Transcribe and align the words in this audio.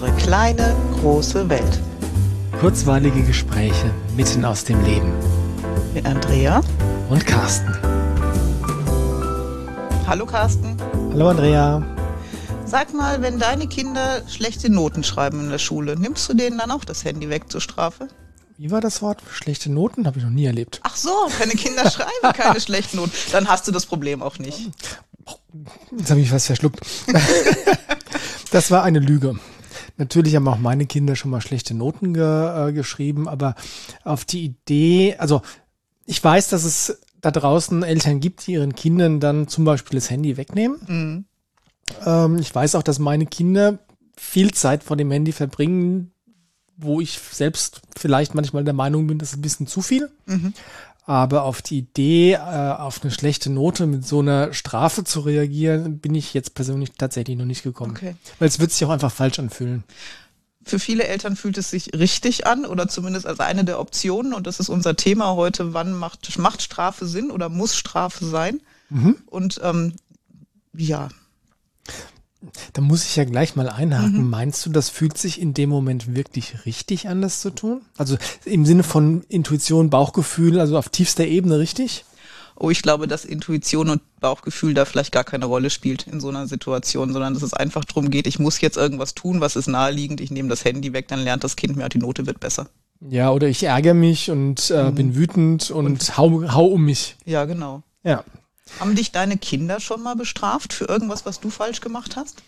unsere 0.00 0.16
kleine, 0.16 0.74
große 1.00 1.48
Welt. 1.50 1.80
Kurzweilige 2.58 3.22
Gespräche 3.22 3.90
mitten 4.16 4.46
aus 4.46 4.64
dem 4.64 4.82
Leben. 4.82 5.12
Mit 5.92 6.06
Andrea 6.06 6.62
und 7.10 7.26
Carsten. 7.26 7.76
Hallo 10.06 10.24
Carsten. 10.24 10.74
Hallo 11.12 11.28
Andrea. 11.28 11.84
Sag 12.64 12.94
mal, 12.94 13.20
wenn 13.20 13.38
deine 13.38 13.66
Kinder 13.66 14.22
schlechte 14.26 14.70
Noten 14.70 15.04
schreiben 15.04 15.40
in 15.40 15.50
der 15.50 15.58
Schule, 15.58 15.96
nimmst 15.98 16.26
du 16.30 16.34
denen 16.34 16.56
dann 16.56 16.70
auch 16.70 16.86
das 16.86 17.04
Handy 17.04 17.28
weg 17.28 17.50
zur 17.50 17.60
Strafe? 17.60 18.08
Wie 18.56 18.70
war 18.70 18.80
das 18.80 19.02
Wort? 19.02 19.22
Schlechte 19.30 19.70
Noten? 19.70 20.06
Habe 20.06 20.18
ich 20.18 20.24
noch 20.24 20.30
nie 20.30 20.46
erlebt. 20.46 20.80
Ach 20.82 20.96
so, 20.96 21.10
deine 21.38 21.52
Kinder 21.52 21.90
schreiben 21.90 22.10
keine 22.34 22.60
schlechten 22.60 22.96
Noten. 22.96 23.12
Dann 23.32 23.48
hast 23.48 23.68
du 23.68 23.72
das 23.72 23.84
Problem 23.84 24.22
auch 24.22 24.38
nicht. 24.38 24.70
Jetzt 25.94 26.10
habe 26.10 26.20
ich 26.20 26.32
was 26.32 26.46
verschluckt. 26.46 26.80
das 28.50 28.70
war 28.70 28.82
eine 28.82 29.00
Lüge. 29.00 29.38
Natürlich 30.00 30.34
haben 30.34 30.48
auch 30.48 30.58
meine 30.58 30.86
Kinder 30.86 31.14
schon 31.14 31.30
mal 31.30 31.42
schlechte 31.42 31.74
Noten 31.74 32.14
ge, 32.14 32.24
äh, 32.24 32.72
geschrieben, 32.72 33.28
aber 33.28 33.54
auf 34.02 34.24
die 34.24 34.44
Idee, 34.46 35.16
also 35.18 35.42
ich 36.06 36.24
weiß, 36.24 36.48
dass 36.48 36.64
es 36.64 37.02
da 37.20 37.30
draußen 37.30 37.82
Eltern 37.82 38.18
gibt, 38.18 38.46
die 38.46 38.52
ihren 38.52 38.74
Kindern 38.74 39.20
dann 39.20 39.46
zum 39.46 39.66
Beispiel 39.66 39.98
das 39.98 40.08
Handy 40.08 40.38
wegnehmen. 40.38 40.80
Mhm. 40.86 41.24
Ähm, 42.06 42.38
ich 42.38 42.54
weiß 42.54 42.76
auch, 42.76 42.82
dass 42.82 42.98
meine 42.98 43.26
Kinder 43.26 43.78
viel 44.16 44.52
Zeit 44.52 44.84
vor 44.84 44.96
dem 44.96 45.10
Handy 45.10 45.32
verbringen, 45.32 46.12
wo 46.78 47.02
ich 47.02 47.18
selbst 47.18 47.82
vielleicht 47.94 48.34
manchmal 48.34 48.64
der 48.64 48.72
Meinung 48.72 49.06
bin, 49.06 49.18
das 49.18 49.32
ist 49.32 49.36
ein 49.36 49.42
bisschen 49.42 49.66
zu 49.66 49.82
viel. 49.82 50.10
Mhm. 50.24 50.54
Aber 51.10 51.42
auf 51.42 51.60
die 51.60 51.78
Idee, 51.78 52.34
äh, 52.34 52.38
auf 52.38 53.02
eine 53.02 53.10
schlechte 53.10 53.50
Note 53.50 53.86
mit 53.86 54.06
so 54.06 54.20
einer 54.20 54.54
Strafe 54.54 55.02
zu 55.02 55.18
reagieren, 55.18 55.98
bin 55.98 56.14
ich 56.14 56.34
jetzt 56.34 56.54
persönlich 56.54 56.92
tatsächlich 56.96 57.36
noch 57.36 57.46
nicht 57.46 57.64
gekommen. 57.64 57.96
Okay. 57.96 58.14
Weil 58.38 58.46
es 58.46 58.60
wird 58.60 58.70
sich 58.70 58.84
auch 58.84 58.90
einfach 58.90 59.10
falsch 59.10 59.40
anfühlen. 59.40 59.82
Für 60.62 60.78
viele 60.78 61.02
Eltern 61.02 61.34
fühlt 61.34 61.58
es 61.58 61.68
sich 61.68 61.94
richtig 61.94 62.46
an 62.46 62.64
oder 62.64 62.86
zumindest 62.86 63.26
als 63.26 63.40
eine 63.40 63.64
der 63.64 63.80
Optionen. 63.80 64.32
Und 64.32 64.46
das 64.46 64.60
ist 64.60 64.68
unser 64.68 64.94
Thema 64.94 65.34
heute. 65.34 65.74
Wann 65.74 65.94
macht, 65.94 66.38
macht 66.38 66.62
Strafe 66.62 67.06
Sinn 67.06 67.32
oder 67.32 67.48
muss 67.48 67.74
Strafe 67.74 68.24
sein? 68.24 68.60
Mhm. 68.88 69.16
Und 69.26 69.60
ähm, 69.64 69.94
ja, 70.74 71.08
da 72.72 72.80
muss 72.80 73.04
ich 73.04 73.16
ja 73.16 73.24
gleich 73.24 73.56
mal 73.56 73.68
einhaken. 73.68 74.24
Mhm. 74.24 74.30
Meinst 74.30 74.64
du, 74.64 74.70
das 74.70 74.88
fühlt 74.88 75.18
sich 75.18 75.40
in 75.40 75.54
dem 75.54 75.68
Moment 75.68 76.14
wirklich 76.14 76.64
richtig 76.64 77.08
an, 77.08 77.22
das 77.22 77.40
zu 77.40 77.50
tun? 77.50 77.82
Also 77.98 78.16
im 78.44 78.64
Sinne 78.64 78.82
von 78.82 79.22
Intuition, 79.28 79.90
Bauchgefühl, 79.90 80.58
also 80.58 80.78
auf 80.78 80.88
tiefster 80.88 81.26
Ebene 81.26 81.58
richtig? 81.58 82.04
Oh, 82.56 82.68
ich 82.68 82.82
glaube, 82.82 83.08
dass 83.08 83.24
Intuition 83.24 83.88
und 83.88 84.02
Bauchgefühl 84.20 84.74
da 84.74 84.84
vielleicht 84.84 85.12
gar 85.12 85.24
keine 85.24 85.46
Rolle 85.46 85.70
spielt 85.70 86.06
in 86.06 86.20
so 86.20 86.28
einer 86.28 86.46
Situation, 86.46 87.12
sondern 87.12 87.32
dass 87.32 87.42
es 87.42 87.54
einfach 87.54 87.86
darum 87.86 88.10
geht, 88.10 88.26
ich 88.26 88.38
muss 88.38 88.60
jetzt 88.60 88.76
irgendwas 88.76 89.14
tun, 89.14 89.40
was 89.40 89.56
ist 89.56 89.66
naheliegend, 89.66 90.20
ich 90.20 90.30
nehme 90.30 90.50
das 90.50 90.64
Handy 90.64 90.92
weg, 90.92 91.08
dann 91.08 91.20
lernt 91.20 91.42
das 91.42 91.56
Kind 91.56 91.76
mehr, 91.76 91.88
die 91.88 91.98
Note 91.98 92.26
wird 92.26 92.38
besser. 92.38 92.68
Ja, 93.00 93.30
oder 93.30 93.48
ich 93.48 93.62
ärgere 93.62 93.94
mich 93.94 94.30
und 94.30 94.70
äh, 94.70 94.90
mhm. 94.90 94.94
bin 94.94 95.16
wütend 95.16 95.70
und, 95.70 95.86
und 95.86 96.18
hau, 96.18 96.52
hau 96.52 96.66
um 96.66 96.84
mich. 96.84 97.16
Ja, 97.24 97.46
genau. 97.46 97.82
Ja, 98.04 98.24
haben 98.78 98.94
dich 98.94 99.12
deine 99.12 99.36
Kinder 99.36 99.80
schon 99.80 100.02
mal 100.02 100.16
bestraft 100.16 100.72
für 100.72 100.84
irgendwas, 100.84 101.26
was 101.26 101.40
du 101.40 101.50
falsch 101.50 101.80
gemacht 101.80 102.16
hast? 102.16 102.42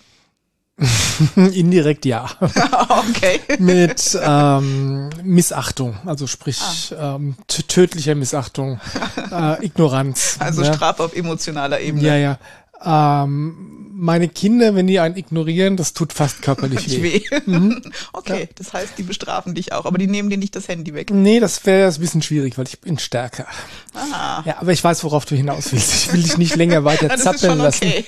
Indirekt 1.36 2.04
ja. 2.06 2.30
okay. 2.40 3.40
Mit 3.58 4.18
ähm, 4.20 5.10
Missachtung, 5.22 5.96
also 6.06 6.26
sprich 6.26 6.60
ah. 6.96 7.16
ähm, 7.16 7.36
tödlicher 7.46 8.14
Missachtung, 8.14 8.80
äh, 9.30 9.64
Ignoranz. 9.64 10.36
Also 10.38 10.62
ja. 10.62 10.72
Strafe 10.72 11.04
auf 11.04 11.14
emotionaler 11.14 11.80
Ebene. 11.80 12.06
Ja, 12.06 12.16
ja. 12.16 12.38
Ähm, 12.84 13.72
meine 13.94 14.28
Kinder, 14.28 14.74
wenn 14.74 14.88
die 14.88 14.98
einen 14.98 15.16
ignorieren, 15.16 15.76
das 15.76 15.92
tut 15.92 16.12
fast 16.12 16.42
körperlich 16.42 16.90
weh. 17.02 17.22
weh. 17.30 17.40
Mhm. 17.46 17.82
Okay, 18.12 18.40
ja. 18.40 18.48
das 18.56 18.72
heißt, 18.72 18.98
die 18.98 19.04
bestrafen 19.04 19.54
dich 19.54 19.72
auch, 19.72 19.86
aber 19.86 19.96
die 19.96 20.08
nehmen 20.08 20.28
dir 20.28 20.38
nicht 20.38 20.56
das 20.56 20.66
Handy 20.66 20.92
weg. 20.92 21.10
Nee, 21.12 21.38
das 21.38 21.64
wäre 21.66 21.88
ein 21.88 22.00
bisschen 22.00 22.20
schwierig, 22.20 22.58
weil 22.58 22.66
ich 22.66 22.80
bin 22.80 22.98
stärker. 22.98 23.46
Ah. 23.94 24.42
Ja, 24.44 24.60
aber 24.60 24.72
ich 24.72 24.82
weiß, 24.82 25.04
worauf 25.04 25.24
du 25.24 25.36
hinaus 25.36 25.72
willst. 25.72 25.94
Ich 25.94 26.12
will 26.12 26.22
dich 26.22 26.36
nicht 26.36 26.56
länger 26.56 26.84
weiter 26.84 27.16
zappeln 27.16 27.58
lassen. 27.58 27.84
Okay. 27.84 28.04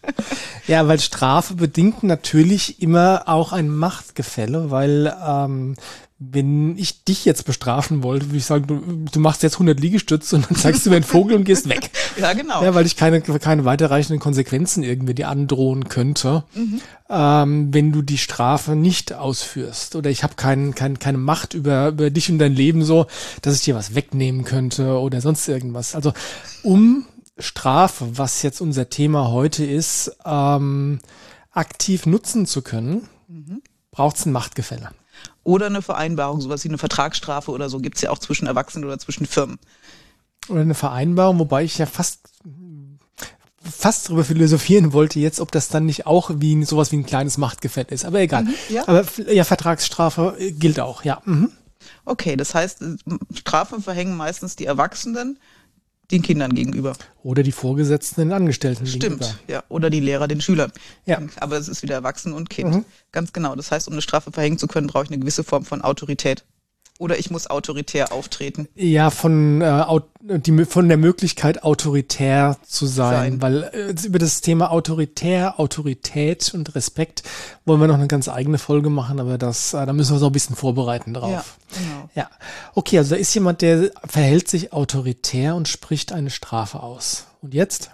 ja, 0.66 0.88
weil 0.88 0.98
Strafe 0.98 1.54
bedingt 1.54 2.02
natürlich 2.04 2.80
immer 2.80 3.24
auch 3.26 3.52
ein 3.52 3.68
Machtgefälle, 3.68 4.70
weil 4.70 5.14
ähm, 5.26 5.74
wenn 6.20 6.76
ich 6.76 7.04
dich 7.04 7.24
jetzt 7.24 7.44
bestrafen 7.44 8.02
wollte, 8.02 8.26
würde 8.26 8.38
ich 8.38 8.44
sagen, 8.44 8.66
du, 8.66 9.04
du 9.10 9.20
machst 9.20 9.44
jetzt 9.44 9.54
100 9.54 9.78
Liegestütze 9.78 10.34
und 10.34 10.50
dann 10.50 10.56
zeigst 10.56 10.84
du 10.84 10.90
mir 10.90 10.96
einen 10.96 11.04
Vogel 11.04 11.36
und 11.36 11.44
gehst 11.44 11.68
weg. 11.68 11.90
Ja, 12.18 12.32
genau. 12.32 12.64
Ja, 12.64 12.74
weil 12.74 12.84
ich 12.84 12.96
keine, 12.96 13.20
keine 13.20 13.64
weiterreichenden 13.64 14.18
Konsequenzen 14.18 14.82
irgendwie 14.82 15.14
dir 15.14 15.28
androhen 15.28 15.88
könnte, 15.88 16.42
mhm. 16.52 16.80
ähm, 17.08 17.72
wenn 17.72 17.92
du 17.92 18.02
die 18.02 18.18
Strafe 18.18 18.74
nicht 18.74 19.12
ausführst. 19.12 19.94
Oder 19.94 20.10
ich 20.10 20.24
habe 20.24 20.34
kein, 20.34 20.74
kein, 20.74 20.98
keine 20.98 21.18
Macht 21.18 21.54
über, 21.54 21.90
über 21.90 22.10
dich 22.10 22.28
und 22.28 22.40
dein 22.40 22.56
Leben 22.56 22.82
so, 22.82 23.06
dass 23.42 23.54
ich 23.54 23.60
dir 23.60 23.76
was 23.76 23.94
wegnehmen 23.94 24.44
könnte 24.44 24.98
oder 24.98 25.20
sonst 25.20 25.46
irgendwas. 25.46 25.94
Also 25.94 26.12
um 26.64 27.06
Strafe, 27.38 28.18
was 28.18 28.42
jetzt 28.42 28.60
unser 28.60 28.90
Thema 28.90 29.30
heute 29.30 29.64
ist, 29.64 30.16
ähm, 30.24 30.98
aktiv 31.52 32.04
nutzen 32.04 32.46
zu 32.46 32.62
können, 32.62 33.06
mhm. 33.28 33.62
braucht 33.92 34.16
es 34.16 34.26
ein 34.26 34.32
Machtgefälle. 34.32 34.90
Oder 35.48 35.64
eine 35.66 35.80
Vereinbarung, 35.80 36.42
sowas 36.42 36.62
wie 36.64 36.68
eine 36.68 36.76
Vertragsstrafe 36.76 37.50
oder 37.50 37.70
so, 37.70 37.80
gibt's 37.80 38.02
ja 38.02 38.10
auch 38.10 38.18
zwischen 38.18 38.46
Erwachsenen 38.46 38.84
oder 38.84 38.98
zwischen 38.98 39.24
Firmen. 39.24 39.58
Oder 40.50 40.60
eine 40.60 40.74
Vereinbarung, 40.74 41.38
wobei 41.38 41.64
ich 41.64 41.78
ja 41.78 41.86
fast 41.86 42.20
fast 43.62 44.08
darüber 44.08 44.24
philosophieren 44.24 44.92
wollte 44.92 45.20
jetzt, 45.20 45.40
ob 45.40 45.50
das 45.50 45.68
dann 45.68 45.86
nicht 45.86 46.06
auch 46.06 46.30
wie 46.34 46.62
sowas 46.64 46.92
wie 46.92 46.96
ein 46.96 47.06
kleines 47.06 47.38
Machtgefälle 47.38 47.88
ist. 47.88 48.04
Aber 48.04 48.20
egal. 48.20 48.44
Mhm, 48.44 48.54
ja. 48.68 48.86
Aber 48.86 49.04
ja, 49.30 49.44
Vertragsstrafe 49.44 50.36
gilt 50.50 50.80
auch, 50.80 51.02
ja. 51.02 51.22
Mhm. 51.24 51.50
Okay, 52.04 52.36
das 52.36 52.54
heißt, 52.54 52.84
Strafen 53.34 53.82
verhängen 53.82 54.18
meistens 54.18 54.54
die 54.54 54.66
Erwachsenen 54.66 55.38
den 56.10 56.22
Kindern 56.22 56.54
gegenüber. 56.54 56.94
Oder 57.22 57.42
die 57.42 57.52
Vorgesetzten 57.52 58.22
den 58.22 58.32
Angestellten 58.32 58.86
Stimmt, 58.86 59.20
gegenüber. 59.20 59.38
ja. 59.46 59.62
Oder 59.68 59.90
die 59.90 60.00
Lehrer 60.00 60.26
den 60.28 60.40
Schülern. 60.40 60.72
Ja. 61.04 61.20
Aber 61.36 61.56
es 61.58 61.68
ist 61.68 61.82
wieder 61.82 61.94
Erwachsen 61.94 62.32
und 62.32 62.48
Kind. 62.48 62.74
Mhm. 62.74 62.84
Ganz 63.12 63.32
genau. 63.32 63.54
Das 63.54 63.70
heißt, 63.70 63.88
um 63.88 63.92
eine 63.92 64.02
Strafe 64.02 64.32
verhängen 64.32 64.58
zu 64.58 64.68
können, 64.68 64.86
brauche 64.86 65.04
ich 65.04 65.10
eine 65.10 65.18
gewisse 65.18 65.44
Form 65.44 65.64
von 65.64 65.82
Autorität. 65.82 66.44
Oder 66.98 67.16
ich 67.16 67.30
muss 67.30 67.46
autoritär 67.46 68.12
auftreten. 68.12 68.66
Ja, 68.74 69.10
von, 69.10 69.62
äh, 69.62 69.84
die, 70.20 70.64
von 70.64 70.88
der 70.88 70.96
Möglichkeit, 70.96 71.62
autoritär 71.62 72.56
zu 72.66 72.86
sein. 72.86 73.38
sein. 73.38 73.42
Weil 73.42 73.62
äh, 73.72 73.94
über 74.04 74.18
das 74.18 74.40
Thema 74.40 74.72
autoritär, 74.72 75.60
Autorität 75.60 76.52
und 76.54 76.74
Respekt 76.74 77.22
wollen 77.64 77.80
wir 77.80 77.86
noch 77.86 77.94
eine 77.94 78.08
ganz 78.08 78.28
eigene 78.28 78.58
Folge 78.58 78.90
machen, 78.90 79.20
aber 79.20 79.38
das, 79.38 79.74
äh, 79.74 79.86
da 79.86 79.92
müssen 79.92 80.10
wir 80.10 80.14
uns 80.14 80.22
noch 80.22 80.30
ein 80.30 80.32
bisschen 80.32 80.56
vorbereiten 80.56 81.14
drauf. 81.14 81.30
Ja, 81.70 81.78
genau. 81.78 82.10
Ja. 82.16 82.30
Okay, 82.74 82.98
also 82.98 83.14
da 83.14 83.20
ist 83.20 83.32
jemand, 83.32 83.62
der 83.62 83.92
verhält 84.04 84.48
sich 84.48 84.72
autoritär 84.72 85.54
und 85.54 85.68
spricht 85.68 86.12
eine 86.12 86.30
Strafe 86.30 86.82
aus. 86.82 87.26
Und 87.42 87.54
jetzt? 87.54 87.92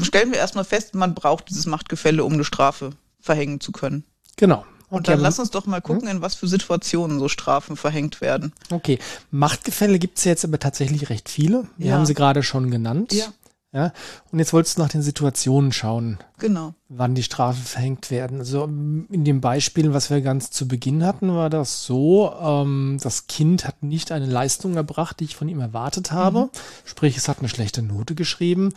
Stellen 0.00 0.32
wir 0.32 0.38
erstmal 0.38 0.64
fest, 0.64 0.94
man 0.94 1.14
braucht 1.14 1.50
dieses 1.50 1.66
Machtgefälle, 1.66 2.24
um 2.24 2.32
eine 2.32 2.44
Strafe 2.44 2.92
verhängen 3.20 3.60
zu 3.60 3.72
können. 3.72 4.04
Genau. 4.36 4.64
Und 4.88 5.08
dann 5.08 5.20
lass 5.20 5.38
uns 5.38 5.50
doch 5.50 5.66
mal 5.66 5.80
gucken, 5.80 6.08
hm? 6.08 6.16
in 6.16 6.22
was 6.22 6.34
für 6.34 6.46
Situationen 6.46 7.18
so 7.18 7.28
Strafen 7.28 7.76
verhängt 7.76 8.20
werden. 8.20 8.52
Okay, 8.70 8.98
Machtgefälle 9.30 9.98
gibt 9.98 10.18
es 10.18 10.24
ja 10.24 10.30
jetzt 10.30 10.44
aber 10.44 10.58
tatsächlich 10.58 11.10
recht 11.10 11.28
viele. 11.28 11.66
Wir 11.76 11.88
ja. 11.88 11.94
haben 11.94 12.06
sie 12.06 12.14
gerade 12.14 12.42
schon 12.42 12.70
genannt. 12.70 13.12
Ja. 13.12 13.26
Ja, 13.72 13.92
und 14.32 14.38
jetzt 14.38 14.54
wolltest 14.54 14.78
du 14.78 14.82
nach 14.82 14.88
den 14.88 15.02
Situationen 15.02 15.70
schauen. 15.70 16.16
Genau. 16.38 16.72
Wann 16.88 17.14
die 17.14 17.22
Strafen 17.22 17.62
verhängt 17.62 18.10
werden. 18.10 18.38
Also 18.38 18.64
in 18.64 19.24
dem 19.24 19.42
Beispiel, 19.42 19.92
was 19.92 20.08
wir 20.08 20.22
ganz 20.22 20.50
zu 20.50 20.66
Beginn 20.66 21.04
hatten, 21.04 21.34
war 21.34 21.50
das 21.50 21.84
so, 21.84 22.32
ähm, 22.40 22.96
das 23.02 23.26
Kind 23.26 23.66
hat 23.66 23.82
nicht 23.82 24.12
eine 24.12 24.24
Leistung 24.24 24.76
erbracht, 24.76 25.20
die 25.20 25.24
ich 25.24 25.36
von 25.36 25.50
ihm 25.50 25.60
erwartet 25.60 26.10
habe. 26.10 26.44
Mhm. 26.44 26.50
Sprich, 26.86 27.18
es 27.18 27.28
hat 27.28 27.40
eine 27.40 27.50
schlechte 27.50 27.82
Note 27.82 28.14
geschrieben. 28.14 28.72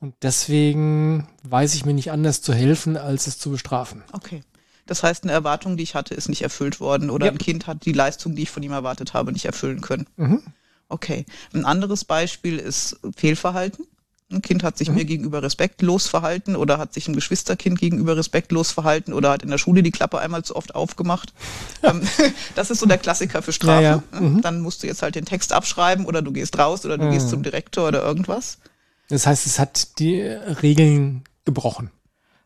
Und 0.00 0.14
deswegen 0.20 1.28
weiß 1.44 1.74
ich 1.74 1.86
mir 1.86 1.94
nicht 1.94 2.10
anders 2.10 2.42
zu 2.42 2.52
helfen, 2.52 2.98
als 2.98 3.28
es 3.28 3.38
zu 3.38 3.50
bestrafen. 3.50 4.02
Okay. 4.12 4.42
Das 4.86 5.02
heißt, 5.02 5.24
eine 5.24 5.32
Erwartung, 5.32 5.76
die 5.76 5.82
ich 5.82 5.94
hatte, 5.94 6.14
ist 6.14 6.28
nicht 6.28 6.42
erfüllt 6.42 6.80
worden 6.80 7.10
oder 7.10 7.26
ja. 7.26 7.32
ein 7.32 7.38
Kind 7.38 7.66
hat 7.66 7.84
die 7.84 7.92
Leistung, 7.92 8.34
die 8.34 8.42
ich 8.42 8.50
von 8.50 8.62
ihm 8.62 8.72
erwartet 8.72 9.14
habe, 9.14 9.32
nicht 9.32 9.44
erfüllen 9.44 9.80
können. 9.80 10.06
Mhm. 10.16 10.42
Okay. 10.88 11.24
Ein 11.54 11.64
anderes 11.64 12.04
Beispiel 12.04 12.58
ist 12.58 12.98
Fehlverhalten. 13.16 13.86
Ein 14.30 14.42
Kind 14.42 14.62
hat 14.62 14.78
sich 14.78 14.88
mhm. 14.88 14.96
mir 14.96 15.04
gegenüber 15.04 15.42
respektlos 15.42 16.08
verhalten 16.08 16.56
oder 16.56 16.78
hat 16.78 16.94
sich 16.94 17.06
ein 17.06 17.14
Geschwisterkind 17.14 17.78
gegenüber 17.78 18.16
respektlos 18.16 18.70
verhalten 18.70 19.12
oder 19.12 19.30
hat 19.30 19.42
in 19.42 19.50
der 19.50 19.58
Schule 19.58 19.82
die 19.82 19.90
Klappe 19.90 20.18
einmal 20.18 20.42
zu 20.42 20.56
oft 20.56 20.74
aufgemacht. 20.74 21.32
Ja. 21.82 21.90
Ähm, 21.90 22.02
das 22.54 22.70
ist 22.70 22.80
so 22.80 22.86
der 22.86 22.98
Klassiker 22.98 23.42
für 23.42 23.52
Strafe. 23.52 23.82
Ja, 23.82 24.02
ja. 24.12 24.20
Mhm. 24.20 24.40
Dann 24.40 24.60
musst 24.60 24.82
du 24.82 24.86
jetzt 24.86 25.02
halt 25.02 25.14
den 25.14 25.26
Text 25.26 25.52
abschreiben 25.52 26.06
oder 26.06 26.22
du 26.22 26.32
gehst 26.32 26.58
raus 26.58 26.84
oder 26.84 26.98
du 26.98 27.10
gehst 27.10 27.26
mhm. 27.26 27.30
zum 27.30 27.42
Direktor 27.42 27.88
oder 27.88 28.02
irgendwas. 28.02 28.58
Das 29.08 29.26
heißt, 29.26 29.46
es 29.46 29.58
hat 29.58 29.98
die 29.98 30.20
Regeln 30.22 31.24
gebrochen 31.44 31.90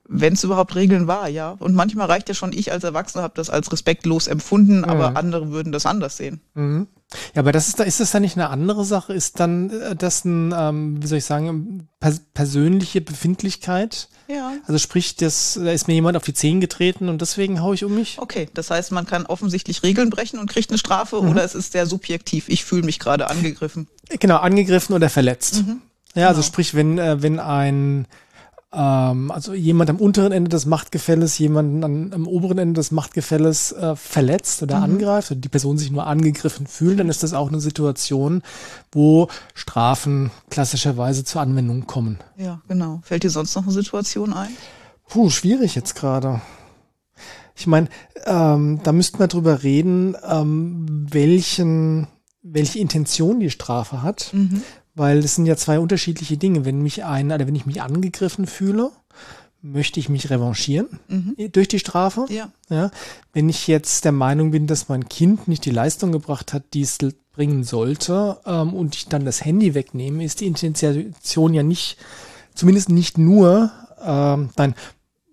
wenn 0.08 0.34
es 0.34 0.44
überhaupt 0.44 0.74
Regeln 0.74 1.06
war, 1.06 1.28
ja. 1.28 1.56
Und 1.58 1.74
manchmal 1.74 2.06
reicht 2.06 2.28
ja 2.28 2.34
schon, 2.34 2.52
ich 2.52 2.72
als 2.72 2.84
Erwachsener 2.84 3.22
habe 3.22 3.34
das 3.36 3.50
als 3.50 3.72
respektlos 3.72 4.26
empfunden, 4.26 4.78
mhm. 4.78 4.84
aber 4.84 5.16
andere 5.16 5.50
würden 5.50 5.72
das 5.72 5.86
anders 5.86 6.16
sehen. 6.16 6.40
Mhm. 6.54 6.86
Ja, 7.34 7.40
aber 7.42 7.52
das 7.52 7.68
ist, 7.68 7.78
da 7.78 7.84
ist 7.84 8.00
das 8.00 8.10
dann 8.10 8.22
nicht 8.22 8.36
eine 8.36 8.50
andere 8.50 8.84
Sache? 8.84 9.12
Ist 9.12 9.38
dann 9.38 9.70
äh, 9.70 9.94
das 9.94 10.24
ein, 10.24 10.52
ähm, 10.56 11.02
wie 11.02 11.06
soll 11.06 11.18
ich 11.18 11.24
sagen, 11.24 11.88
pers 12.00 12.20
persönliche 12.34 13.00
Befindlichkeit? 13.00 14.08
Ja. 14.28 14.54
Also 14.66 14.78
sprich, 14.78 15.14
das, 15.14 15.58
da 15.62 15.70
ist 15.70 15.86
mir 15.86 15.94
jemand 15.94 16.16
auf 16.16 16.24
die 16.24 16.34
Zehen 16.34 16.60
getreten 16.60 17.08
und 17.08 17.20
deswegen 17.20 17.62
haue 17.62 17.76
ich 17.76 17.84
um 17.84 17.94
mich? 17.94 18.18
Okay, 18.18 18.48
das 18.54 18.70
heißt, 18.70 18.90
man 18.90 19.06
kann 19.06 19.24
offensichtlich 19.26 19.84
Regeln 19.84 20.10
brechen 20.10 20.40
und 20.40 20.50
kriegt 20.50 20.70
eine 20.70 20.78
Strafe 20.78 21.22
mhm. 21.22 21.30
oder 21.30 21.44
es 21.44 21.54
ist 21.54 21.72
sehr 21.72 21.86
subjektiv. 21.86 22.48
Ich 22.48 22.64
fühle 22.64 22.82
mich 22.82 22.98
gerade 22.98 23.30
angegriffen. 23.30 23.88
Genau, 24.18 24.38
angegriffen 24.38 24.94
oder 24.94 25.08
verletzt. 25.08 25.64
Mhm. 25.64 25.82
Ja, 26.16 26.28
also 26.28 26.40
genau. 26.40 26.48
sprich, 26.48 26.74
wenn, 26.74 26.98
äh, 26.98 27.22
wenn 27.22 27.38
ein 27.38 28.06
ähm, 28.76 29.30
also 29.30 29.54
jemand 29.54 29.88
am 29.88 29.96
unteren 29.96 30.32
Ende 30.32 30.50
des 30.50 30.66
Machtgefälles 30.66 31.38
jemanden 31.38 31.82
an, 31.82 32.12
am 32.12 32.26
oberen 32.28 32.58
Ende 32.58 32.74
des 32.74 32.90
Machtgefälles 32.90 33.72
äh, 33.72 33.96
verletzt 33.96 34.62
oder 34.62 34.76
mhm. 34.78 34.84
angreift 34.84 35.30
und 35.30 35.40
die 35.42 35.48
Person 35.48 35.78
sich 35.78 35.90
nur 35.90 36.06
angegriffen 36.06 36.66
fühlt, 36.66 37.00
dann 37.00 37.08
ist 37.08 37.22
das 37.22 37.32
auch 37.32 37.48
eine 37.48 37.60
Situation, 37.60 38.42
wo 38.92 39.28
Strafen 39.54 40.30
klassischerweise 40.50 41.24
zur 41.24 41.40
Anwendung 41.40 41.86
kommen. 41.86 42.18
Ja, 42.36 42.60
genau. 42.68 43.00
Fällt 43.02 43.22
dir 43.22 43.30
sonst 43.30 43.54
noch 43.54 43.62
eine 43.62 43.72
Situation 43.72 44.34
ein? 44.34 44.50
Puh, 45.08 45.30
schwierig 45.30 45.74
jetzt 45.74 45.94
gerade. 45.94 46.42
Ich 47.54 47.66
meine, 47.66 47.88
ähm, 48.26 48.80
da 48.82 48.92
müssten 48.92 49.18
wir 49.18 49.28
drüber 49.28 49.62
reden, 49.62 50.14
ähm, 50.28 51.06
welchen, 51.10 52.08
welche 52.42 52.78
Intention 52.78 53.40
die 53.40 53.50
Strafe 53.50 54.02
hat. 54.02 54.34
Mhm. 54.34 54.60
Weil 54.96 55.20
das 55.20 55.36
sind 55.36 55.46
ja 55.46 55.56
zwei 55.56 55.78
unterschiedliche 55.78 56.38
Dinge. 56.38 56.64
Wenn 56.64 56.82
mich 56.82 57.04
ein, 57.04 57.30
oder 57.30 57.46
wenn 57.46 57.54
ich 57.54 57.66
mich 57.66 57.82
angegriffen 57.82 58.46
fühle, 58.46 58.90
möchte 59.62 60.00
ich 60.00 60.08
mich 60.08 60.30
revanchieren 60.30 60.98
mhm. 61.08 61.36
durch 61.52 61.68
die 61.68 61.78
Strafe. 61.78 62.26
Ja. 62.28 62.50
ja. 62.68 62.90
Wenn 63.32 63.48
ich 63.48 63.66
jetzt 63.66 64.04
der 64.04 64.12
Meinung 64.12 64.50
bin, 64.50 64.66
dass 64.66 64.88
mein 64.88 65.08
Kind 65.08 65.48
nicht 65.48 65.64
die 65.64 65.70
Leistung 65.70 66.12
gebracht 66.12 66.52
hat, 66.52 66.62
die 66.72 66.82
es 66.82 66.98
bringen 67.32 67.64
sollte, 67.64 68.38
ähm, 68.46 68.74
und 68.74 68.96
ich 68.96 69.06
dann 69.06 69.24
das 69.24 69.44
Handy 69.44 69.74
wegnehme, 69.74 70.24
ist 70.24 70.40
die 70.40 70.46
Intention 70.46 71.54
ja 71.54 71.62
nicht, 71.62 71.98
zumindest 72.54 72.88
nicht 72.88 73.18
nur, 73.18 73.70
ähm, 74.02 74.50
dann, 74.56 74.74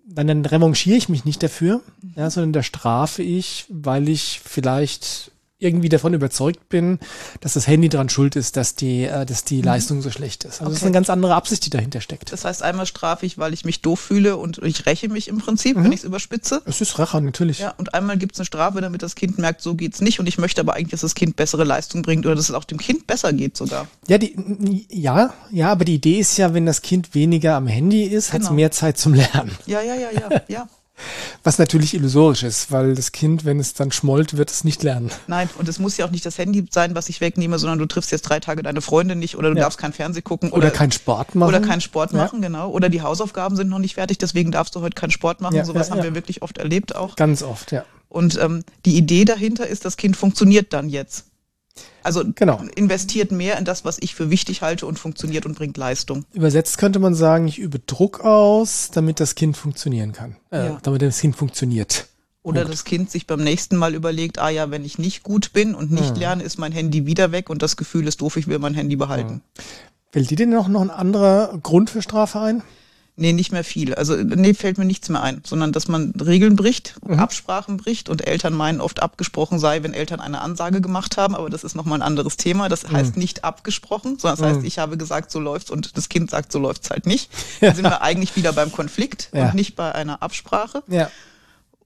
dann, 0.06 0.27
dann 0.27 0.45
revanchiere 0.45 0.98
ich 0.98 1.10
mich 1.10 1.25
nicht 1.25 1.42
dafür, 1.42 1.81
mhm. 2.01 2.13
ja, 2.18 2.30
sondern 2.30 2.54
da 2.54 2.63
strafe 2.63 3.24
ich, 3.24 3.65
weil 3.69 4.10
ich 4.10 4.42
vielleicht 4.44 5.31
irgendwie 5.63 5.89
davon 5.89 6.13
überzeugt 6.13 6.69
bin, 6.69 7.00
dass 7.42 7.54
das 7.54 7.68
Handy 7.68 7.89
dran 7.89 8.10
schuld 8.10 8.36
ist, 8.36 8.57
dass 8.57 8.75
die, 8.75 9.04
äh, 9.04 9.25
dass 9.25 9.44
die 9.44 9.57
mhm. 9.57 9.63
Leistung 9.63 10.01
so 10.01 10.12
schlecht 10.12 10.44
ist. 10.44 10.54
Also 10.54 10.63
okay. 10.63 10.69
das 10.71 10.77
ist 10.80 10.83
eine 10.83 10.92
ganz 10.92 11.10
andere 11.10 11.36
Absicht, 11.36 11.65
die 11.65 11.69
dahinter 11.69 12.01
steckt. 12.01 12.31
Das 12.31 12.45
heißt, 12.45 12.63
einmal 12.63 12.86
strafe 12.86 13.25
ich, 13.25 13.38
weil 13.38 13.54
ich 13.54 13.65
mich 13.65 13.81
doof 13.81 14.00
fühle 14.00 14.38
und 14.38 14.60
ich 14.60 14.86
räche 14.86 15.10
mich 15.10 15.27
im 15.27 15.39
Prinzip, 15.39 15.77
mhm. 15.77 15.86
wenn 15.86 15.92
ich 15.92 16.00
es 16.00 16.04
überspitze. 16.06 16.62
Es 16.65 16.81
ist 16.81 17.00
Rache, 17.00 17.21
natürlich. 17.21 17.60
Ja, 17.60 17.74
und 17.77 17.94
einmal 17.94 18.18
gibt 18.18 18.36
es 18.36 18.39
eine 18.39 18.45
Strafe, 18.45 18.81
damit 18.81 19.01
das 19.01 19.15
Kind 19.15 19.38
merkt, 19.38 19.62
so 19.62 19.75
geht's 19.75 20.01
nicht 20.01 20.19
und 20.19 20.27
ich 20.27 20.38
möchte 20.38 20.62
aber 20.62 20.74
eigentlich, 20.74 20.92
dass 20.92 21.01
das 21.01 21.15
Kind 21.15 21.36
bessere 21.36 21.63
Leistung 21.63 22.01
bringt 22.01 22.25
oder 22.25 22.36
dass 22.36 22.50
es 22.50 22.56
auch 22.56 22.63
dem 22.65 22.77
Kind 22.77 23.07
besser 23.07 23.33
geht 23.33 23.57
sogar. 23.57 23.88
Ja, 24.07 24.18
die, 24.18 24.86
ja, 24.89 25.33
ja, 25.51 25.71
aber 25.71 25.86
die 25.86 25.95
Idee 25.95 26.19
ist 26.19 26.38
ja, 26.38 26.54
wenn 26.54 26.65
das 26.65 26.81
Kind 26.81 27.15
weniger 27.15 27.56
am 27.56 27.68
Handy 27.68 28.04
ist, 28.04 28.31
genau. 28.31 28.45
hat 28.45 28.51
es 28.51 28.56
mehr 28.56 28.71
Zeit 28.71 28.98
zum 28.98 29.13
Lernen. 29.13 29.51
Ja, 29.65 29.81
ja, 29.81 29.95
ja, 29.95 30.10
ja, 30.12 30.42
ja. 30.48 30.68
Was 31.45 31.60
natürlich 31.60 31.94
illusorisch 31.94 32.44
ist, 32.44 32.72
weil 32.72 32.95
das 32.95 33.12
Kind, 33.12 33.44
wenn 33.44 33.60
es 33.60 33.74
dann 33.74 33.92
schmollt, 33.92 34.38
wird 34.38 34.50
es 34.50 34.63
nicht 34.63 34.81
lernen. 34.81 35.12
Nein, 35.28 35.50
und 35.57 35.68
es 35.68 35.78
muss 35.78 35.98
ja 35.98 36.06
auch 36.06 36.12
nicht 36.12 36.25
das 36.25 36.38
Handy 36.38 36.66
sein, 36.72 36.95
was 36.95 37.10
ich 37.10 37.19
wegnehme, 37.19 37.60
sondern 37.60 37.80
du 37.80 37.86
triffst 37.86 38.12
jetzt 38.12 38.22
drei 38.22 38.40
Tage 38.40 38.63
deine 38.63 38.81
Freundin 38.81 39.19
nicht 39.19 39.38
oder 39.38 39.50
du 39.50 39.57
ja. 39.57 39.63
darfst 39.63 39.78
kein 39.78 39.92
Fernsehen 39.92 40.24
gucken. 40.24 40.51
Oder, 40.51 40.68
oder 40.68 40.72
keinen 40.72 40.94
Sport 40.94 41.36
machen. 41.36 41.50
Oder 41.50 41.60
keinen 41.60 41.81
Sport 41.81 42.13
machen, 42.13 42.42
ja. 42.42 42.48
genau. 42.48 42.69
Oder 42.69 42.88
die 42.88 43.01
Hausaufgaben 43.01 43.57
sind 43.57 43.69
noch 43.69 43.80
nicht 43.80 43.95
fertig, 43.95 44.19
deswegen 44.19 44.51
darfst 44.51 44.74
du 44.75 44.81
heute 44.81 44.95
keinen 44.95 45.12
Sport 45.12 45.42
machen. 45.42 45.56
Ja, 45.56 45.66
Sowas 45.66 45.92
haben 45.92 46.01
wir 46.01 46.16
wirklich 46.16 46.42
oft 46.42 46.60
erlebt 46.60 46.95
auch. 46.95 47.18
Ganz 47.18 47.44
oft, 47.44 47.74
ja. 47.74 47.84
Und 48.07 48.39
ähm, 48.39 48.63
die 48.86 48.96
Idee 48.96 49.25
dahinter 49.25 49.68
ist, 49.68 49.84
das 49.86 49.98
Kind 49.98 50.16
funktioniert 50.16 50.72
dann 50.72 50.88
jetzt. 50.88 51.25
Also 52.04 52.24
genau. 52.36 52.62
investiert 52.75 53.31
mehr 53.31 53.58
in 53.58 53.66
das, 53.66 53.86
was 53.86 53.98
ich 54.00 54.14
für 54.14 54.30
wichtig 54.30 54.62
halte 54.62 54.86
und 54.86 55.00
funktioniert 55.00 55.46
und 55.46 55.56
bringt 55.56 55.78
Leistung. 55.78 56.25
Übersetzt 56.34 56.78
könnte 56.78 57.00
man 57.00 57.16
sagen, 57.16 57.48
ich 57.48 57.60
übe 57.60 57.80
Druck 57.80 58.22
aus, 58.22 58.90
damit 58.92 59.20
das 59.20 59.36
Kind 59.36 59.58
funktionieren 59.58 60.12
kann. 60.12 60.36
Äh, 60.52 60.66
ja. 60.66 60.78
Damit 60.84 61.02
das 61.02 61.20
Kind 61.20 61.36
funktioniert. 61.36 62.08
Oder 62.44 62.62
Punkt. 62.62 62.74
das 62.74 62.84
Kind 62.84 63.10
sich 63.10 63.25
beim 63.25 63.42
nächsten 63.42 63.78
Mal 63.78 63.96
überlegt, 63.96 64.38
ah 64.38 64.50
ja, 64.50 64.70
wenn 64.70 64.84
ich 64.84 65.00
nicht 65.00 65.24
gut 65.24 65.54
bin 65.54 65.74
und 65.74 65.92
nicht 65.92 66.12
hm. 66.12 66.20
lerne, 66.20 66.44
ist 66.44 66.58
mein 66.58 66.74
Handy 66.74 67.06
wieder 67.06 67.31
weg 67.31 67.50
und 67.50 67.62
das 67.62 67.78
Gefühl 67.78 68.06
ist 68.06 68.20
doof, 68.20 68.36
ich 68.36 68.48
will 68.48 68.60
mein 68.60 68.74
Handy 68.74 68.98
behalten. 68.98 69.30
Hm. 69.30 69.42
Fällt 70.12 70.30
dir 70.30 70.38
denn 70.38 70.50
noch, 70.50 70.68
noch 70.68 70.81
ein 70.81 70.92
anderer 70.92 71.58
Grund 71.64 71.90
für 71.90 72.02
Strafe 72.02 72.40
ein? 72.40 72.64
Nee, 73.15 73.31
nicht 73.31 73.51
mehr 73.51 73.63
viel. 73.63 73.94
Also 73.94 74.15
nee, 74.15 74.56
fällt 74.56 74.80
mir 74.80 74.86
nichts 74.86 75.07
mehr 75.10 75.21
ein, 75.21 75.44
sondern 75.45 75.71
dass 75.71 75.88
man 75.88 76.12
Regeln 76.12 76.56
bricht, 76.56 76.95
mhm. 77.06 77.19
Absprachen 77.19 77.77
bricht 77.77 78.10
und 78.10 78.25
Eltern 78.25 78.56
meinen 78.56 78.81
oft 78.81 79.04
abgesprochen 79.04 79.60
sei, 79.60 79.83
wenn 79.83 79.94
Eltern 79.94 80.19
eine 80.19 80.42
Ansage 80.42 80.81
gemacht 80.81 81.15
haben, 81.18 81.36
aber 81.36 81.51
das 81.51 81.63
ist 81.63 81.75
nochmal 81.75 82.00
ein 82.00 82.01
anderes 82.01 82.38
Thema. 82.38 82.69
Das 82.69 82.88
mhm. 82.88 82.94
heißt 82.94 83.18
nicht 83.18 83.44
abgesprochen, 83.44 84.18
sondern 84.18 84.39
das 84.39 84.48
heißt, 84.48 84.60
mhm. 84.62 84.65
ich 84.65 84.80
habe 84.80 84.98
gesagt, 84.98 85.30
so 85.30 85.39
läuft's 85.39 85.69
und 85.69 85.95
das 85.95 86.10
Kind 86.10 86.31
sagt, 86.31 86.51
so 86.51 86.57
läuft's 86.57 86.89
halt 86.89 87.06
nicht. 87.06 87.30
Dann 87.62 87.75
sind 87.75 87.83
wir 87.83 88.01
eigentlich 88.01 88.36
wieder 88.36 88.51
beim 88.51 88.71
Konflikt 88.71 89.30
ja. 89.31 89.45
und 89.45 89.54
nicht 89.54 89.75
bei 89.75 89.94
einer 89.94 90.24
Absprache. 90.24 90.81
Ja. 90.88 91.12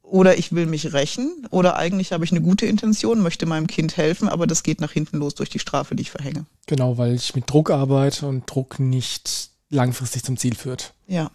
Oder 0.04 0.38
ich 0.38 0.54
will 0.54 0.66
mich 0.66 0.94
rächen 0.94 1.46
oder 1.50 1.76
eigentlich 1.76 2.14
habe 2.14 2.24
ich 2.24 2.32
eine 2.32 2.40
gute 2.40 2.66
Intention, 2.66 3.20
möchte 3.20 3.46
meinem 3.46 3.68
Kind 3.68 3.98
helfen, 3.98 4.30
aber 4.30 4.48
das 4.48 4.64
geht 4.64 4.80
nach 4.80 4.94
hinten 4.94 5.18
los 5.18 5.36
durch 5.36 5.50
die 5.50 5.60
Strafe, 5.60 5.96
die 5.96 6.04
ich 6.04 6.12
verhänge. 6.12 6.46
Genau, 6.68 6.98
weil 6.98 7.16
ich 7.16 7.36
mit 7.36 7.50
Druck 7.50 7.70
arbeite 7.70 8.26
und 8.26 8.50
Druck 8.50 8.80
nicht 8.80 9.50
langfristig 9.70 10.24
zum 10.24 10.38
Ziel 10.38 10.56
führt. 10.56 10.94
Ja. 11.08 11.32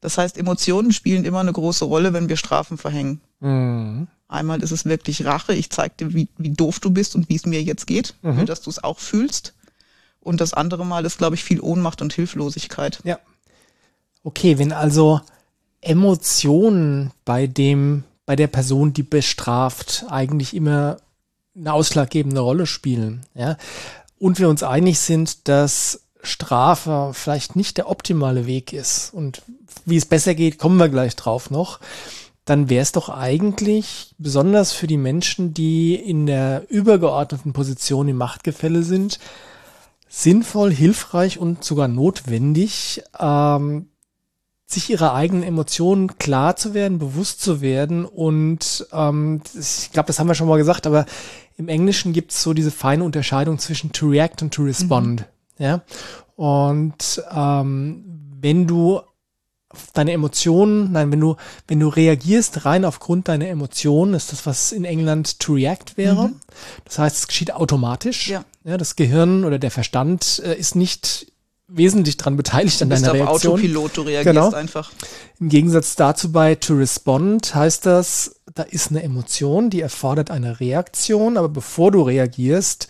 Das 0.00 0.18
heißt, 0.18 0.36
Emotionen 0.36 0.92
spielen 0.92 1.24
immer 1.24 1.40
eine 1.40 1.52
große 1.52 1.84
Rolle, 1.84 2.12
wenn 2.12 2.28
wir 2.28 2.36
Strafen 2.36 2.76
verhängen. 2.76 3.20
Mhm. 3.40 4.08
Einmal 4.28 4.62
ist 4.62 4.70
es 4.70 4.84
wirklich 4.84 5.24
Rache. 5.24 5.54
Ich 5.54 5.70
zeige 5.70 5.94
dir, 5.98 6.14
wie, 6.14 6.28
wie 6.36 6.50
doof 6.50 6.80
du 6.80 6.90
bist 6.90 7.14
und 7.14 7.28
wie 7.28 7.36
es 7.36 7.46
mir 7.46 7.62
jetzt 7.62 7.86
geht, 7.86 8.14
mhm. 8.22 8.46
dass 8.46 8.60
du 8.60 8.70
es 8.70 8.82
auch 8.82 8.98
fühlst. 8.98 9.54
Und 10.20 10.40
das 10.40 10.54
andere 10.54 10.84
Mal 10.84 11.04
ist, 11.04 11.18
glaube 11.18 11.36
ich, 11.36 11.44
viel 11.44 11.60
Ohnmacht 11.60 12.02
und 12.02 12.12
Hilflosigkeit. 12.12 13.00
Ja. 13.04 13.18
Okay, 14.24 14.58
wenn 14.58 14.72
also 14.72 15.20
Emotionen 15.80 17.12
bei 17.24 17.46
dem, 17.46 18.04
bei 18.26 18.36
der 18.36 18.46
Person, 18.46 18.94
die 18.94 19.02
bestraft, 19.02 20.06
eigentlich 20.08 20.54
immer 20.54 20.96
eine 21.54 21.72
ausschlaggebende 21.72 22.40
Rolle 22.40 22.66
spielen, 22.66 23.26
ja, 23.34 23.56
und 24.18 24.38
wir 24.38 24.48
uns 24.48 24.62
einig 24.62 24.98
sind, 24.98 25.46
dass 25.48 26.03
Strafe 26.24 27.10
vielleicht 27.12 27.56
nicht 27.56 27.76
der 27.76 27.90
optimale 27.90 28.46
Weg 28.46 28.72
ist 28.72 29.12
und 29.12 29.42
wie 29.84 29.96
es 29.96 30.06
besser 30.06 30.34
geht, 30.34 30.58
kommen 30.58 30.78
wir 30.78 30.88
gleich 30.88 31.16
drauf 31.16 31.50
noch, 31.50 31.80
dann 32.44 32.68
wäre 32.68 32.82
es 32.82 32.92
doch 32.92 33.08
eigentlich 33.08 34.14
besonders 34.18 34.72
für 34.72 34.86
die 34.86 34.98
Menschen, 34.98 35.54
die 35.54 35.94
in 35.94 36.26
der 36.26 36.64
übergeordneten 36.68 37.52
Position 37.52 38.08
im 38.08 38.16
Machtgefälle 38.16 38.82
sind, 38.82 39.18
sinnvoll, 40.08 40.72
hilfreich 40.72 41.38
und 41.38 41.64
sogar 41.64 41.88
notwendig, 41.88 43.02
ähm, 43.18 43.88
sich 44.66 44.90
ihrer 44.90 45.14
eigenen 45.14 45.42
Emotionen 45.42 46.18
klar 46.18 46.56
zu 46.56 46.74
werden, 46.74 46.98
bewusst 46.98 47.40
zu 47.40 47.60
werden 47.60 48.04
und 48.04 48.86
ähm, 48.92 49.40
ich 49.58 49.90
glaube, 49.92 50.06
das 50.06 50.18
haben 50.18 50.28
wir 50.28 50.34
schon 50.34 50.48
mal 50.48 50.58
gesagt, 50.58 50.86
aber 50.86 51.06
im 51.56 51.68
Englischen 51.68 52.12
gibt 52.12 52.32
es 52.32 52.42
so 52.42 52.52
diese 52.52 52.70
feine 52.70 53.04
Unterscheidung 53.04 53.58
zwischen 53.58 53.92
to 53.92 54.08
react 54.08 54.42
und 54.42 54.52
to 54.52 54.62
respond. 54.62 55.20
Mhm. 55.20 55.33
Ja. 55.58 55.82
Und 56.36 57.22
ähm, 57.34 58.04
wenn 58.40 58.66
du 58.66 59.00
deine 59.92 60.12
Emotionen, 60.12 60.92
nein, 60.92 61.10
wenn 61.12 61.20
du, 61.20 61.36
wenn 61.66 61.80
du 61.80 61.88
reagierst 61.88 62.64
rein 62.64 62.84
aufgrund 62.84 63.28
deiner 63.28 63.48
Emotionen, 63.48 64.14
ist 64.14 64.32
das, 64.32 64.46
was 64.46 64.72
in 64.72 64.84
England 64.84 65.40
to 65.40 65.54
react 65.54 65.96
wäre. 65.96 66.28
Mhm. 66.28 66.36
Das 66.84 66.98
heißt, 66.98 67.16
es 67.16 67.26
geschieht 67.28 67.52
automatisch. 67.52 68.28
Ja. 68.28 68.44
ja 68.64 68.76
das 68.76 68.96
Gehirn 68.96 69.44
oder 69.44 69.58
der 69.58 69.70
Verstand 69.70 70.42
äh, 70.44 70.54
ist 70.54 70.76
nicht 70.76 71.26
wesentlich 71.66 72.16
daran 72.16 72.36
beteiligt 72.36 72.80
an 72.82 72.90
deiner 72.90 73.12
Reaktion. 73.12 73.54
Autopilot, 73.54 73.96
du 73.96 74.02
reagierst 74.02 74.26
genau. 74.26 74.52
einfach. 74.52 74.92
Im 75.40 75.48
Gegensatz 75.48 75.96
dazu 75.96 76.30
bei 76.30 76.54
to 76.54 76.74
respond 76.74 77.54
heißt 77.54 77.86
das, 77.86 78.36
da 78.54 78.62
ist 78.62 78.90
eine 78.90 79.02
Emotion, 79.02 79.70
die 79.70 79.80
erfordert 79.80 80.30
eine 80.30 80.60
Reaktion, 80.60 81.36
aber 81.36 81.48
bevor 81.48 81.90
du 81.90 82.02
reagierst, 82.02 82.88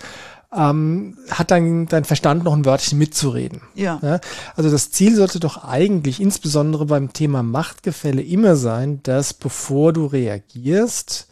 ähm, 0.54 1.16
hat 1.30 1.50
dein, 1.50 1.86
dein 1.86 2.04
Verstand 2.04 2.44
noch 2.44 2.52
ein 2.52 2.64
Wörtchen 2.64 2.98
mitzureden. 2.98 3.62
Ja. 3.74 3.98
ja. 4.02 4.20
Also 4.56 4.70
das 4.70 4.90
Ziel 4.90 5.14
sollte 5.16 5.40
doch 5.40 5.64
eigentlich 5.64 6.20
insbesondere 6.20 6.86
beim 6.86 7.12
Thema 7.12 7.42
Machtgefälle 7.42 8.22
immer 8.22 8.56
sein, 8.56 9.02
dass 9.02 9.34
bevor 9.34 9.92
du 9.92 10.06
reagierst, 10.06 11.28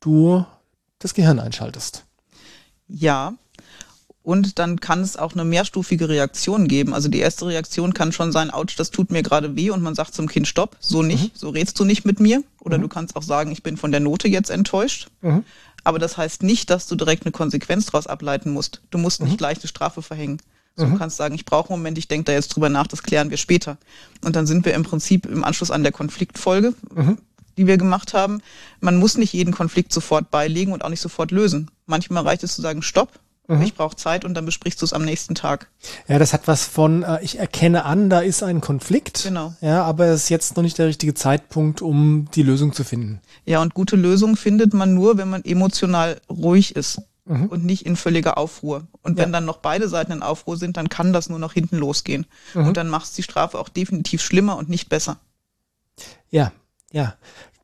du 0.00 0.44
das 0.98 1.14
Gehirn 1.14 1.38
einschaltest. 1.38 2.04
Ja. 2.88 3.34
Und 4.24 4.60
dann 4.60 4.78
kann 4.78 5.00
es 5.00 5.16
auch 5.16 5.32
eine 5.32 5.44
mehrstufige 5.44 6.08
Reaktion 6.08 6.68
geben. 6.68 6.94
Also 6.94 7.08
die 7.08 7.18
erste 7.18 7.46
Reaktion 7.46 7.92
kann 7.92 8.12
schon 8.12 8.30
sein, 8.30 8.52
ouch, 8.52 8.76
das 8.76 8.92
tut 8.92 9.10
mir 9.10 9.24
gerade 9.24 9.56
weh 9.56 9.70
und 9.70 9.82
man 9.82 9.96
sagt 9.96 10.14
zum 10.14 10.28
Kind, 10.28 10.46
stopp, 10.46 10.76
so 10.78 11.02
nicht, 11.02 11.24
mhm. 11.24 11.30
so 11.34 11.50
redst 11.50 11.78
du 11.80 11.84
nicht 11.84 12.04
mit 12.04 12.20
mir. 12.20 12.44
Oder 12.60 12.78
mhm. 12.78 12.82
du 12.82 12.88
kannst 12.88 13.16
auch 13.16 13.24
sagen, 13.24 13.50
ich 13.50 13.64
bin 13.64 13.76
von 13.76 13.90
der 13.90 14.00
Note 14.00 14.28
jetzt 14.28 14.50
enttäuscht. 14.50 15.08
Mhm. 15.22 15.44
Aber 15.84 15.98
das 15.98 16.16
heißt 16.16 16.42
nicht, 16.42 16.70
dass 16.70 16.86
du 16.86 16.94
direkt 16.94 17.24
eine 17.24 17.32
Konsequenz 17.32 17.86
daraus 17.86 18.06
ableiten 18.06 18.50
musst. 18.50 18.82
Du 18.90 18.98
musst 18.98 19.22
nicht 19.22 19.32
mhm. 19.32 19.36
gleich 19.38 19.58
eine 19.58 19.68
Strafe 19.68 20.02
verhängen. 20.02 20.38
So, 20.76 20.86
mhm. 20.86 20.92
Du 20.92 20.98
kannst 20.98 21.16
sagen, 21.16 21.34
ich 21.34 21.44
brauche 21.44 21.70
einen 21.70 21.80
Moment, 21.80 21.98
ich 21.98 22.08
denke 22.08 22.24
da 22.24 22.32
jetzt 22.32 22.48
drüber 22.48 22.68
nach, 22.68 22.86
das 22.86 23.02
klären 23.02 23.30
wir 23.30 23.36
später. 23.36 23.76
Und 24.24 24.36
dann 24.36 24.46
sind 24.46 24.64
wir 24.64 24.74
im 24.74 24.84
Prinzip 24.84 25.26
im 25.26 25.44
Anschluss 25.44 25.70
an 25.70 25.82
der 25.82 25.92
Konfliktfolge. 25.92 26.74
Mhm. 26.94 27.18
die 27.58 27.66
wir 27.66 27.76
gemacht 27.76 28.14
haben. 28.14 28.40
Man 28.80 28.96
muss 28.96 29.18
nicht 29.18 29.34
jeden 29.34 29.52
Konflikt 29.52 29.92
sofort 29.92 30.30
beilegen 30.30 30.72
und 30.72 30.82
auch 30.82 30.88
nicht 30.88 31.02
sofort 31.02 31.30
lösen. 31.32 31.70
Manchmal 31.84 32.22
reicht 32.22 32.42
es 32.44 32.54
zu 32.54 32.62
sagen, 32.62 32.80
stopp, 32.80 33.20
mhm. 33.56 33.62
ich 33.62 33.74
brauche 33.74 33.96
Zeit 33.96 34.24
und 34.24 34.34
dann 34.34 34.44
besprichst 34.44 34.80
du 34.80 34.84
es 34.84 34.92
am 34.92 35.04
nächsten 35.04 35.34
Tag. 35.34 35.68
Ja, 36.08 36.18
das 36.18 36.32
hat 36.32 36.46
was 36.46 36.64
von, 36.64 37.02
äh, 37.02 37.22
ich 37.22 37.38
erkenne 37.38 37.84
an, 37.84 38.10
da 38.10 38.20
ist 38.20 38.42
ein 38.42 38.60
Konflikt. 38.60 39.24
Genau. 39.24 39.54
Ja, 39.60 39.84
aber 39.84 40.06
es 40.06 40.24
ist 40.24 40.28
jetzt 40.28 40.56
noch 40.56 40.62
nicht 40.62 40.78
der 40.78 40.86
richtige 40.86 41.14
Zeitpunkt, 41.14 41.82
um 41.82 42.28
die 42.34 42.42
Lösung 42.42 42.72
zu 42.72 42.84
finden. 42.84 43.20
Ja, 43.44 43.62
und 43.62 43.74
gute 43.74 43.96
Lösungen 43.96 44.36
findet 44.36 44.74
man 44.74 44.94
nur, 44.94 45.18
wenn 45.18 45.28
man 45.28 45.44
emotional 45.44 46.20
ruhig 46.28 46.76
ist. 46.76 47.02
Mhm. 47.24 47.46
Und 47.46 47.64
nicht 47.64 47.86
in 47.86 47.94
völliger 47.94 48.36
Aufruhr. 48.36 48.88
Und 49.02 49.16
wenn 49.16 49.28
ja. 49.28 49.32
dann 49.32 49.44
noch 49.44 49.58
beide 49.58 49.88
Seiten 49.88 50.10
in 50.10 50.22
Aufruhr 50.24 50.56
sind, 50.56 50.76
dann 50.76 50.88
kann 50.88 51.12
das 51.12 51.28
nur 51.28 51.38
nach 51.38 51.52
hinten 51.52 51.76
losgehen. 51.76 52.26
Mhm. 52.52 52.66
Und 52.66 52.76
dann 52.76 52.88
macht 52.88 53.16
die 53.16 53.22
Strafe 53.22 53.60
auch 53.60 53.68
definitiv 53.68 54.20
schlimmer 54.22 54.56
und 54.56 54.68
nicht 54.68 54.88
besser. 54.88 55.18
Ja, 56.30 56.52
ja. 56.90 57.14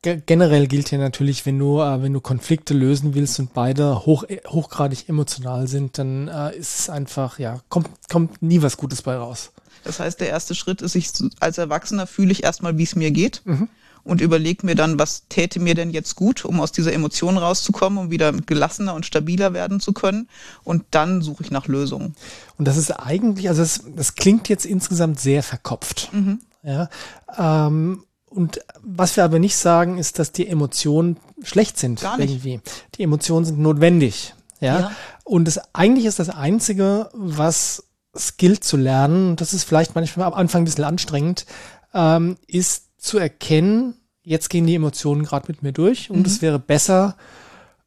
Generell 0.01 0.67
gilt 0.67 0.91
ja 0.91 0.97
natürlich, 0.97 1.45
wenn 1.45 1.59
du, 1.59 1.81
äh, 1.81 2.01
wenn 2.01 2.13
du 2.13 2.21
Konflikte 2.21 2.73
lösen 2.73 3.15
willst 3.15 3.39
und 3.39 3.53
beide 3.53 4.05
hoch, 4.05 4.23
hochgradig 4.47 5.09
emotional 5.09 5.67
sind, 5.67 5.97
dann 5.97 6.27
äh, 6.27 6.55
ist 6.55 6.79
es 6.79 6.89
einfach, 6.89 7.37
ja, 7.39 7.59
kommt, 7.69 7.89
kommt 8.09 8.41
nie 8.41 8.61
was 8.61 8.77
Gutes 8.77 9.01
bei 9.01 9.15
raus. 9.17 9.51
Das 9.83 9.99
heißt, 9.99 10.21
der 10.21 10.29
erste 10.29 10.55
Schritt 10.55 10.81
ist, 10.81 10.95
ich 10.95 11.09
als 11.39 11.57
Erwachsener 11.57 12.07
fühle 12.07 12.31
ich 12.31 12.43
erstmal, 12.43 12.77
wie 12.77 12.83
es 12.83 12.95
mir 12.95 13.11
geht. 13.11 13.41
Mhm 13.45 13.69
und 14.03 14.21
überlege 14.21 14.65
mir 14.65 14.75
dann, 14.75 14.97
was 14.97 15.27
täte 15.29 15.59
mir 15.59 15.75
denn 15.75 15.91
jetzt 15.91 16.15
gut, 16.15 16.45
um 16.45 16.59
aus 16.59 16.71
dieser 16.71 16.93
Emotion 16.93 17.37
rauszukommen, 17.37 17.99
um 17.99 18.11
wieder 18.11 18.31
gelassener 18.31 18.93
und 18.93 19.05
stabiler 19.05 19.53
werden 19.53 19.79
zu 19.79 19.93
können. 19.93 20.27
Und 20.63 20.83
dann 20.91 21.21
suche 21.21 21.43
ich 21.43 21.51
nach 21.51 21.67
Lösungen. 21.67 22.15
Und 22.57 22.67
das 22.67 22.77
ist 22.77 22.91
eigentlich, 22.91 23.49
also 23.49 23.61
das, 23.61 23.83
das 23.95 24.15
klingt 24.15 24.49
jetzt 24.49 24.65
insgesamt 24.65 25.19
sehr 25.19 25.43
verkopft. 25.43 26.09
Mhm. 26.11 26.39
Ja, 26.63 26.89
ähm, 27.37 28.03
und 28.29 28.59
was 28.81 29.17
wir 29.17 29.23
aber 29.23 29.39
nicht 29.39 29.55
sagen, 29.55 29.97
ist, 29.97 30.19
dass 30.19 30.31
die 30.31 30.47
Emotionen 30.47 31.17
schlecht 31.43 31.77
sind. 31.77 32.01
Gar 32.01 32.17
nicht. 32.17 32.31
Irgendwie. 32.31 32.61
Die 32.95 33.03
Emotionen 33.03 33.45
sind 33.45 33.59
notwendig. 33.59 34.33
Ja. 34.59 34.79
ja. 34.79 34.91
Und 35.23 35.45
das 35.45 35.59
eigentlich 35.73 36.05
ist 36.05 36.19
das 36.19 36.29
Einzige, 36.29 37.09
was 37.13 37.83
es 38.13 38.37
gilt 38.37 38.63
zu 38.63 38.77
lernen, 38.77 39.31
und 39.31 39.41
das 39.41 39.53
ist 39.53 39.63
vielleicht 39.63 39.95
manchmal 39.95 40.27
am 40.27 40.33
Anfang 40.33 40.61
ein 40.61 40.65
bisschen 40.65 40.83
anstrengend, 40.83 41.45
ähm, 41.93 42.37
ist 42.47 42.89
zu 42.97 43.17
erkennen, 43.17 43.95
jetzt 44.21 44.49
gehen 44.49 44.65
die 44.65 44.75
Emotionen 44.75 45.23
gerade 45.23 45.45
mit 45.47 45.63
mir 45.63 45.71
durch 45.71 46.09
und 46.09 46.19
mhm. 46.19 46.25
es 46.25 46.41
wäre 46.41 46.59
besser, 46.59 47.15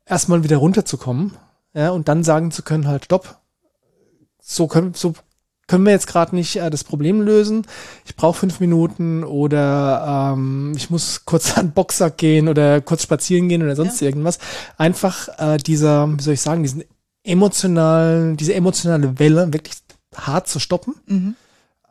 erstmal 0.06 0.44
wieder 0.44 0.56
runterzukommen, 0.56 1.36
ja, 1.74 1.90
und 1.90 2.08
dann 2.08 2.24
sagen 2.24 2.50
zu 2.50 2.62
können, 2.62 2.86
halt, 2.86 3.06
stopp, 3.06 3.40
so 4.40 4.66
können, 4.66 4.94
so 4.94 5.14
können 5.66 5.84
wir 5.84 5.92
jetzt 5.92 6.06
gerade 6.06 6.34
nicht 6.34 6.56
äh, 6.56 6.70
das 6.70 6.84
Problem 6.84 7.20
lösen. 7.20 7.66
Ich 8.04 8.16
brauche 8.16 8.38
fünf 8.38 8.60
Minuten 8.60 9.24
oder 9.24 10.34
ähm, 10.34 10.72
ich 10.76 10.90
muss 10.90 11.24
kurz 11.24 11.56
an 11.56 11.66
den 11.66 11.72
Boxsack 11.72 12.18
gehen 12.18 12.48
oder 12.48 12.80
kurz 12.80 13.04
spazieren 13.04 13.48
gehen 13.48 13.62
oder 13.62 13.76
sonst 13.76 14.00
ja. 14.00 14.08
irgendwas. 14.08 14.38
Einfach 14.76 15.28
äh, 15.38 15.56
dieser, 15.58 16.08
wie 16.18 16.22
soll 16.22 16.34
ich 16.34 16.40
sagen, 16.40 16.62
diesen 16.62 16.84
emotionalen, 17.24 18.36
diese 18.36 18.54
emotionale 18.54 19.18
Welle 19.18 19.52
wirklich 19.52 19.76
hart 20.14 20.48
zu 20.48 20.58
stoppen. 20.58 20.94
Mhm. 21.06 21.36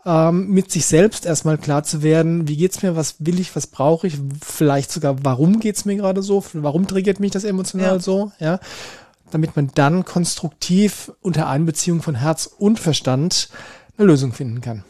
Ähm, 0.04 0.48
mit 0.48 0.72
sich 0.72 0.88
selbst 0.88 1.28
erstmal 1.28 1.60
klar 1.60 1.84
zu 1.84 2.02
werden, 2.02 2.48
wie 2.48 2.58
geht's 2.58 2.82
mir, 2.82 2.96
was 2.96 3.18
will 3.20 3.40
ich, 3.40 3.56
was 3.56 3.68
brauche 3.68 4.08
ich, 4.08 4.18
vielleicht 4.44 4.92
sogar, 4.92 5.24
warum 5.24 5.60
geht's 5.60 5.86
mir 5.86 5.96
gerade 5.96 6.24
so, 6.24 6.44
warum 6.54 6.88
triggert 6.88 7.20
mich 7.20 7.30
das 7.30 7.44
emotional 7.44 7.94
ja. 7.94 8.00
so, 8.00 8.32
ja 8.40 8.60
damit 9.32 9.56
man 9.56 9.72
dann 9.74 10.06
konstruktiv 10.06 11.12
unter 11.22 11.48
Einbeziehung 11.48 12.02
von 12.02 12.16
Herz 12.16 12.46
und 12.46 12.80
Verstand 12.80 13.50
eine 13.98 14.08
Lösung 14.08 14.34
finden 14.34 14.62
kann. 14.62 14.84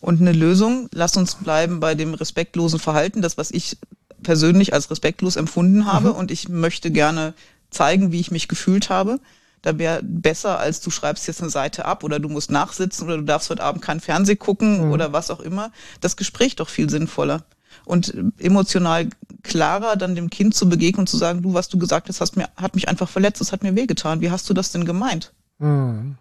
Und 0.00 0.20
eine 0.20 0.32
Lösung, 0.32 0.88
lass 0.92 1.16
uns 1.16 1.36
bleiben 1.36 1.80
bei 1.80 1.94
dem 1.94 2.14
respektlosen 2.14 2.78
Verhalten, 2.78 3.22
das, 3.22 3.38
was 3.38 3.50
ich 3.50 3.78
persönlich 4.22 4.72
als 4.72 4.90
respektlos 4.90 5.36
empfunden 5.36 5.86
habe. 5.86 6.10
Mhm. 6.10 6.14
Und 6.16 6.30
ich 6.30 6.48
möchte 6.48 6.90
gerne 6.90 7.34
zeigen, 7.70 8.12
wie 8.12 8.20
ich 8.20 8.30
mich 8.30 8.48
gefühlt 8.48 8.90
habe. 8.90 9.20
Da 9.62 9.78
wäre 9.78 10.00
besser, 10.02 10.58
als 10.58 10.80
du 10.80 10.90
schreibst 10.90 11.26
jetzt 11.26 11.40
eine 11.40 11.50
Seite 11.50 11.86
ab 11.86 12.04
oder 12.04 12.20
du 12.20 12.28
musst 12.28 12.50
nachsitzen 12.50 13.06
oder 13.06 13.16
du 13.16 13.24
darfst 13.24 13.50
heute 13.50 13.64
Abend 13.64 13.82
kein 13.82 14.00
Fernseh 14.00 14.36
gucken 14.36 14.86
mhm. 14.86 14.92
oder 14.92 15.12
was 15.12 15.30
auch 15.30 15.40
immer. 15.40 15.72
Das 16.00 16.16
Gespräch 16.16 16.56
doch 16.56 16.68
viel 16.68 16.88
sinnvoller 16.88 17.44
und 17.84 18.14
emotional 18.38 19.08
klarer 19.42 19.96
dann 19.96 20.14
dem 20.14 20.30
Kind 20.30 20.54
zu 20.54 20.68
begegnen 20.68 21.00
und 21.00 21.08
zu 21.08 21.16
sagen, 21.16 21.42
du, 21.42 21.54
was 21.54 21.68
du 21.68 21.78
gesagt 21.78 22.08
hast, 22.08 22.20
hast 22.20 22.36
mir, 22.36 22.48
hat 22.56 22.74
mich 22.74 22.88
einfach 22.88 23.08
verletzt, 23.08 23.40
das 23.40 23.52
hat 23.52 23.62
mir 23.62 23.76
wehgetan. 23.76 24.20
Wie 24.20 24.30
hast 24.30 24.48
du 24.50 24.54
das 24.54 24.72
denn 24.72 24.84
gemeint? 24.84 25.32
Hm. 25.58 26.16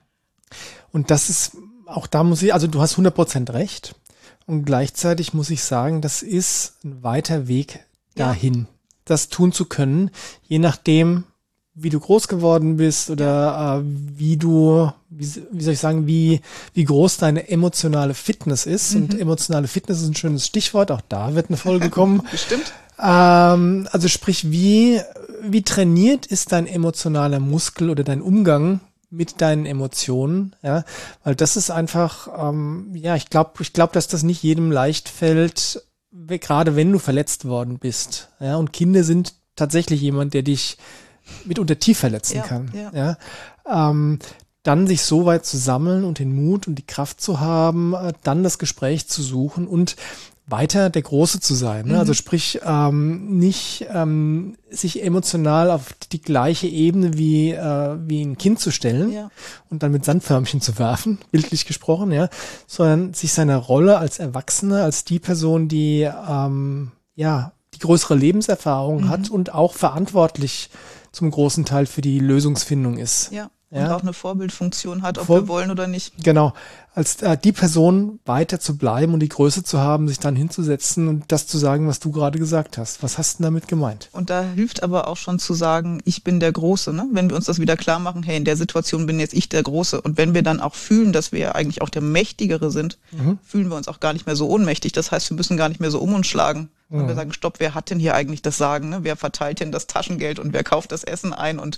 Und 0.92 1.12
das 1.12 1.30
ist, 1.30 1.58
auch 1.86 2.08
da 2.08 2.24
muss 2.24 2.42
ich, 2.42 2.54
also 2.54 2.68
du 2.68 2.82
hast 2.82 2.98
100% 2.98 3.54
recht. 3.54 3.96
Und 4.46 4.64
gleichzeitig 4.66 5.34
muss 5.34 5.50
ich 5.50 5.64
sagen, 5.64 6.02
das 6.02 6.22
ist 6.22 6.76
ein 6.84 7.04
weiter 7.04 7.48
Weg 7.48 7.80
dahin, 8.14 8.54
ja. 8.54 8.66
das 9.06 9.30
tun 9.30 9.52
zu 9.52 9.66
können, 9.66 10.12
je 10.44 10.60
nachdem, 10.60 11.24
wie 11.76 11.90
du 11.90 12.00
groß 12.00 12.30
geworden 12.30 12.78
bist 12.78 13.10
oder 13.10 13.82
äh, 13.82 13.86
wie 14.18 14.38
du, 14.38 14.90
wie, 15.10 15.30
wie, 15.52 15.64
soll 15.64 15.74
ich 15.74 15.80
sagen, 15.80 16.08
wie, 16.08 16.40
wie 16.74 16.86
groß 16.86 17.18
deine 17.18 17.50
emotionale 17.50 18.14
Fitness 18.14 18.66
ist. 18.66 18.96
Mhm. 18.96 19.02
Und 19.02 19.20
emotionale 19.20 19.68
Fitness 19.68 20.02
ist 20.02 20.08
ein 20.08 20.16
schönes 20.16 20.46
Stichwort, 20.46 20.90
auch 20.90 21.02
da 21.10 21.36
wird 21.36 21.50
eine 21.50 21.58
Folge 21.58 21.90
kommen. 21.90 22.24
Bestimmt. 22.32 22.72
Ähm, 22.98 23.90
also 23.92 24.08
sprich, 24.08 24.52
wie, 24.52 25.02
wie 25.42 25.64
trainiert 25.64 26.26
ist 26.26 26.54
dein 26.54 26.66
emotionaler 26.66 27.42
Muskel 27.42 27.90
oder 27.90 28.06
dein 28.06 28.22
Umgang 28.22 28.80
mit 29.10 29.42
deinen 29.42 29.66
Emotionen, 29.66 30.56
ja, 30.62 30.84
weil 31.24 31.36
das 31.36 31.58
ist 31.58 31.72
einfach, 31.72 32.28
ähm, 32.50 32.92
ja, 32.94 33.16
ich 33.16 33.30
glaube, 33.30 33.52
ich 33.60 33.74
glaube, 33.74 33.94
dass 33.94 34.08
das 34.08 34.24
nicht 34.24 34.44
jedem 34.44 34.72
leicht 34.72 35.10
fällt, 35.10 35.84
gerade 36.28 36.76
wenn 36.76 36.92
du 36.92 37.00
verletzt 37.00 37.46
worden 37.46 37.80
bist, 37.80 38.30
ja, 38.40 38.56
und 38.56 38.74
Kinder 38.74 39.04
sind 39.04 39.34
tatsächlich 39.56 40.02
jemand, 40.02 40.34
der 40.34 40.44
dich 40.44 40.78
mitunter 41.46 41.80
tief 41.80 42.00
verletzen 42.00 42.38
ja, 42.38 42.44
kann. 42.44 42.72
Ja. 42.74 42.92
ja. 42.94 43.90
Ähm, 43.90 44.20
dann 44.64 44.88
sich 44.88 45.04
so 45.04 45.26
weit 45.26 45.46
zu 45.46 45.58
sammeln 45.58 46.04
und 46.04 46.20
den 46.20 46.36
Mut 46.36 46.68
und 46.68 46.76
die 46.76 46.86
Kraft 46.86 47.22
zu 47.22 47.40
haben, 47.40 47.94
äh, 47.94 48.14
dann 48.24 48.44
das 48.44 48.58
Gespräch 48.58 49.08
zu 49.08 49.22
suchen 49.22 49.68
und 49.68 49.96
weiter 50.48 50.90
der 50.90 51.02
Große 51.02 51.40
zu 51.40 51.56
sein. 51.56 51.88
Ne? 51.88 51.94
Also 51.94 51.96
mhm. 51.96 52.00
Also 52.00 52.14
sprich, 52.14 52.60
ähm, 52.64 53.40
nicht 53.40 53.88
ähm, 53.92 54.58
sich 54.70 55.04
emotional 55.04 55.72
auf 55.72 55.94
die 56.12 56.22
gleiche 56.22 56.68
Ebene 56.68 57.18
wie, 57.18 57.52
äh, 57.52 57.98
wie 58.08 58.22
ein 58.22 58.38
Kind 58.38 58.60
zu 58.60 58.72
stellen 58.72 59.12
ja. 59.12 59.32
und 59.70 59.82
dann 59.82 59.92
mit 59.92 60.06
Sandförmchen 60.06 60.62
zu 60.62 60.78
werfen, 60.78 61.18
bildlich 61.32 61.66
gesprochen, 61.66 62.12
ja, 62.12 62.30
sondern 62.68 63.14
sich 63.14 63.34
seiner 63.34 63.58
Rolle 63.58 63.98
als 63.98 64.20
Erwachsene, 64.20 64.84
als 64.84 65.04
die 65.04 65.20
Person, 65.20 65.68
die 65.68 66.02
ähm, 66.02 66.92
ja 67.16 67.55
die 67.76 67.80
größere 67.80 68.16
Lebenserfahrung 68.16 69.04
mhm. 69.04 69.10
hat 69.10 69.30
und 69.30 69.54
auch 69.54 69.74
verantwortlich 69.74 70.70
zum 71.12 71.32
großen 71.32 71.66
Teil 71.66 71.86
für 71.86 72.02
die 72.02 72.20
Lösungsfindung 72.20 72.98
ist. 72.98 73.32
Ja. 73.32 73.50
Ja. 73.76 73.88
Und 73.88 73.92
auch 73.92 74.02
eine 74.04 74.14
Vorbildfunktion 74.14 75.02
hat, 75.02 75.18
ob 75.18 75.26
Vor 75.26 75.42
wir 75.42 75.48
wollen 75.50 75.70
oder 75.70 75.86
nicht. 75.88 76.14
Genau. 76.24 76.54
Als 76.94 77.22
äh, 77.22 77.38
die 77.38 77.52
Person 77.52 78.20
weiter 78.24 78.62
zu 78.62 78.78
bleiben 78.78 79.14
und 79.14 79.20
die 79.20 79.28
Größe 79.28 79.64
zu 79.64 79.80
haben, 79.80 80.08
sich 80.08 80.18
dann 80.18 80.34
hinzusetzen 80.34 81.10
und 81.10 81.26
das 81.28 81.46
zu 81.46 81.58
sagen, 81.58 81.90
was 81.90 82.00
du 82.00 82.10
gerade 82.10 82.40
gesagt 82.40 82.78
hast. 82.78 83.04
Was 83.04 83.18
hast 83.18 83.40
du 83.40 83.44
damit 83.44 83.68
gemeint? 83.68 84.08
Und 84.14 84.30
da 84.30 84.44
hilft 84.44 84.82
aber 84.82 85.10
auch 85.10 85.18
schon 85.18 85.38
zu 85.38 85.54
sagen, 85.54 86.02
ich 86.06 86.24
bin 86.24 86.40
der 86.40 86.54
Große. 86.54 86.94
Ne? 86.94 87.06
Wenn 87.12 87.30
wir 87.30 87.36
uns 87.36 87.48
das 87.48 87.60
wieder 87.60 87.76
klar 87.76 88.00
machen, 88.00 88.24
hey, 88.24 88.38
in 88.38 88.46
der 88.46 88.56
Situation 88.56 89.08
bin 89.08 89.20
jetzt 89.20 89.34
ich 89.34 89.50
der 89.50 89.62
Große. 89.62 90.00
Und 90.00 90.18
wenn 90.18 90.34
wir 90.34 90.42
dann 90.42 90.62
auch 90.62 90.74
fühlen, 90.74 91.12
dass 91.12 91.34
wir 91.34 91.56
eigentlich 91.56 91.82
auch 91.82 91.90
der 91.90 92.02
Mächtigere 92.02 92.72
sind, 92.72 92.98
mhm. 93.12 93.40
fühlen 93.44 93.68
wir 93.68 93.76
uns 93.76 93.90
auch 93.90 94.00
gar 94.00 94.14
nicht 94.14 94.26
mehr 94.26 94.38
so 94.38 94.48
ohnmächtig. 94.48 94.94
Das 94.94 95.12
heißt, 95.12 95.30
wir 95.30 95.36
müssen 95.36 95.58
gar 95.58 95.68
nicht 95.68 95.82
mehr 95.82 95.92
so 95.92 96.00
um 96.00 96.14
uns 96.14 96.28
schlagen. 96.28 96.70
Und 96.90 97.04
mhm. 97.04 97.08
wir 97.10 97.16
sagen, 97.16 97.34
stopp, 97.34 97.60
wer 97.60 97.74
hat 97.74 97.90
denn 97.90 98.00
hier 98.00 98.16
eigentlich 98.16 98.42
das 98.42 98.58
Sagen? 98.58 98.88
Ne? 98.88 99.00
Wer 99.02 99.18
verteilt 99.18 99.60
denn 99.60 99.74
das 99.74 99.88
Taschengeld 99.88 100.40
und 100.40 100.54
wer 100.54 100.64
kauft 100.64 100.94
das 100.94 101.04
Essen 101.04 101.34
ein? 101.34 101.60
Und 101.60 101.78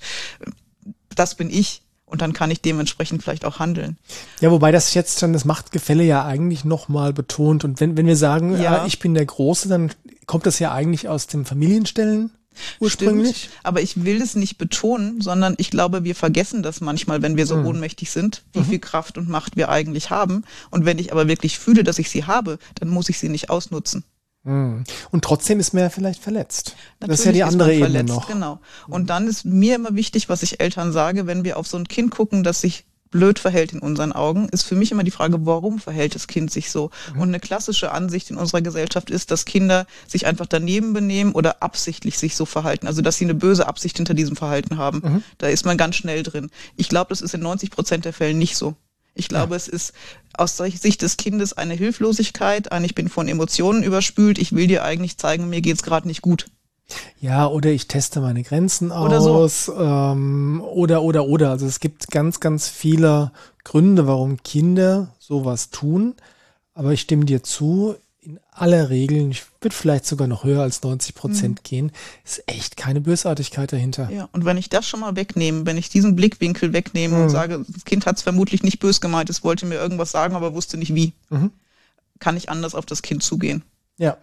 das 1.16 1.34
bin 1.34 1.50
ich 1.50 1.82
und 2.08 2.22
dann 2.22 2.34
kann 2.34 2.50
ich 2.50 2.62
dementsprechend 2.62 3.22
vielleicht 3.22 3.46
auch 3.46 3.60
handeln. 3.60 3.98
Ja, 4.40 4.50
wobei 4.50 4.72
das 4.72 4.94
jetzt 4.94 5.20
schon 5.20 5.34
das 5.34 5.46
Machtgefälle 5.46 6.04
ja 6.04 6.26
eigentlich 6.26 6.64
nochmal 6.64 7.14
betont. 7.14 7.64
Und 7.66 7.80
wenn, 7.82 7.98
wenn 7.98 8.08
wir 8.08 8.16
sagen, 8.16 8.60
ja. 8.60 8.86
ich 8.86 9.00
bin 9.00 9.14
der 9.14 9.26
Große, 9.26 9.68
dann 9.68 9.92
kommt 10.26 10.46
das 10.46 10.58
ja 10.60 10.72
eigentlich 10.72 11.10
aus 11.10 11.28
dem 11.28 11.46
Familienstellen 11.46 12.32
ursprünglich. 12.80 13.38
Stimmt, 13.38 13.60
aber 13.64 13.82
ich 13.82 14.06
will 14.06 14.22
es 14.22 14.36
nicht 14.36 14.58
betonen, 14.58 15.22
sondern 15.22 15.56
ich 15.58 15.70
glaube, 15.70 16.06
wir 16.06 16.16
vergessen 16.16 16.64
das 16.64 16.82
manchmal, 16.82 17.22
wenn 17.22 17.38
wir 17.38 17.46
so 17.46 17.58
mhm. 17.58 17.68
ohnmächtig 17.68 18.10
sind, 18.10 18.44
wie 18.54 18.60
mhm. 18.60 18.66
viel 18.66 18.80
Kraft 18.80 19.18
und 19.18 19.30
Macht 19.30 19.58
wir 19.58 19.70
eigentlich 19.70 20.10
haben. 20.10 20.44
Und 20.72 20.86
wenn 20.86 21.00
ich 21.00 21.12
aber 21.12 21.28
wirklich 21.28 21.60
fühle, 21.60 21.84
dass 21.84 22.00
ich 22.00 22.10
sie 22.10 22.24
habe, 22.24 22.58
dann 22.76 22.90
muss 22.90 23.10
ich 23.10 23.20
sie 23.20 23.30
nicht 23.30 23.50
ausnutzen. 23.50 24.06
Mhm. 24.48 24.84
Und 25.12 25.24
trotzdem 25.24 25.60
ist 25.60 25.74
man 25.74 25.84
ja 25.84 25.90
vielleicht 25.90 26.24
verletzt. 26.24 26.76
Natürlich 27.00 27.10
das 27.10 27.20
ist 27.20 27.26
ja 27.26 27.32
die 27.34 27.44
andere 27.44 27.74
Ebene 27.74 27.90
verletzt, 27.90 28.14
noch. 28.14 28.28
Genau. 28.28 28.60
Und 28.88 29.10
dann 29.10 29.28
ist 29.28 29.46
mir 29.46 29.76
immer 29.76 29.96
wichtig, 29.96 30.30
was 30.30 30.42
ich 30.42 30.60
Eltern 30.60 30.92
sage, 30.92 31.28
wenn 31.28 31.44
wir 31.44 31.58
auf 31.58 31.68
so 31.68 31.78
ein 31.78 31.88
Kind 31.88 32.12
gucken, 32.12 32.44
das 32.44 32.62
sich 32.62 32.86
blöd 33.12 33.40
verhält 33.40 33.74
in 33.74 33.80
unseren 33.80 34.12
Augen, 34.12 34.50
ist 34.50 34.64
für 34.64 34.76
mich 34.76 34.92
immer 34.92 35.04
die 35.04 35.12
Frage, 35.12 35.46
warum 35.46 35.80
verhält 35.80 36.16
das 36.16 36.28
Kind 36.28 36.52
sich 36.52 36.72
so? 36.72 36.92
Mhm. 37.14 37.22
Und 37.22 37.28
eine 37.30 37.40
klassische 37.40 37.92
Ansicht 37.92 38.30
in 38.30 38.38
unserer 38.38 38.62
Gesellschaft 38.62 39.10
ist, 39.10 39.32
dass 39.32 39.46
Kinder 39.46 39.86
sich 40.08 40.26
einfach 40.26 40.46
daneben 40.46 40.94
benehmen 40.94 41.32
oder 41.34 41.62
absichtlich 41.64 42.18
sich 42.18 42.36
so 42.36 42.46
verhalten. 42.46 42.88
Also, 42.88 43.02
dass 43.02 43.18
sie 43.18 43.26
eine 43.26 43.36
böse 43.36 43.68
Absicht 43.68 43.98
hinter 43.98 44.14
diesem 44.14 44.36
Verhalten 44.36 44.78
haben. 44.78 45.02
Mhm. 45.04 45.24
Da 45.38 45.48
ist 45.48 45.66
man 45.66 45.78
ganz 45.78 45.96
schnell 45.96 46.24
drin. 46.24 46.50
Ich 46.76 46.90
glaube, 46.90 47.10
das 47.10 47.22
ist 47.22 47.34
in 47.34 47.42
90 47.42 47.72
Prozent 47.72 48.06
der 48.06 48.14
Fälle 48.14 48.34
nicht 48.34 48.58
so. 48.58 48.76
Ich 49.18 49.28
glaube, 49.30 49.52
ja. 49.52 49.58
es 49.58 49.68
ist 49.68 49.94
aus 50.34 50.58
Sicht 50.58 51.02
des 51.02 51.18
Kindes 51.18 51.54
eine 51.54 51.74
Hilflosigkeit, 51.74 52.72
ein 52.72 52.84
Ich 52.84 52.96
bin 52.96 53.10
von 53.10 53.28
Emotionen 53.28 53.84
überspült, 53.84 54.38
ich 54.38 54.54
will 54.54 54.68
dir 54.68 54.84
eigentlich 54.84 55.18
zeigen, 55.18 55.50
mir 55.50 55.62
geht's 55.62 55.84
gerade 55.84 56.08
nicht 56.08 56.22
gut. 56.22 56.48
Ja, 57.20 57.48
oder 57.48 57.70
ich 57.70 57.88
teste 57.88 58.22
meine 58.22 58.44
Grenzen 58.44 58.92
oder 58.92 59.20
aus. 59.20 59.66
So. 59.66 59.76
Ähm, 59.78 60.62
oder, 60.62 61.02
oder, 61.02 61.26
oder. 61.26 61.50
Also 61.52 61.66
es 61.66 61.80
gibt 61.80 62.10
ganz, 62.12 62.40
ganz 62.40 62.70
viele 62.70 63.32
Gründe, 63.64 64.08
warum 64.08 64.42
Kinder 64.42 65.14
sowas 65.20 65.70
tun. 65.70 66.16
Aber 66.74 66.94
ich 66.94 67.02
stimme 67.02 67.26
dir 67.26 67.44
zu, 67.44 67.96
in 68.28 68.40
aller 68.52 68.90
Regel, 68.90 69.32
ich 69.32 69.46
würde 69.62 69.74
vielleicht 69.74 70.06
sogar 70.06 70.28
noch 70.28 70.44
höher 70.44 70.62
als 70.62 70.84
90 70.84 71.16
Prozent 71.16 71.60
mhm. 71.60 71.64
gehen, 71.64 71.94
ist 72.26 72.44
echt 72.46 72.76
keine 72.76 73.00
Bösartigkeit 73.00 73.72
dahinter. 73.72 74.10
Ja, 74.12 74.28
und 74.34 74.44
wenn 74.44 74.58
ich 74.58 74.68
das 74.68 74.86
schon 74.86 75.00
mal 75.00 75.16
wegnehme, 75.16 75.66
wenn 75.66 75.78
ich 75.78 75.88
diesen 75.88 76.18
Blickwinkel 76.18 76.74
wegnehme 76.74 77.16
mhm. 77.16 77.24
und 77.24 77.30
sage, 77.30 77.64
das 77.66 77.86
Kind 77.86 78.06
hat 78.06 78.18
es 78.18 78.24
vermutlich 78.24 78.64
nicht 78.64 78.80
bös 78.80 79.00
gemeint, 79.00 79.30
es 79.30 79.46
wollte 79.46 79.66
mir 79.66 79.76
irgendwas 79.76 80.12
sagen, 80.12 80.36
aber 80.36 80.54
wusste 80.54 80.78
nicht 80.78 80.94
wie, 80.94 81.14
mhm. 81.30 81.52
kann 82.20 82.36
ich 82.36 82.50
anders 82.50 82.76
auf 82.76 82.86
das 82.86 83.02
Kind 83.02 83.24
zugehen. 83.24 83.64
Ja. 83.98 84.18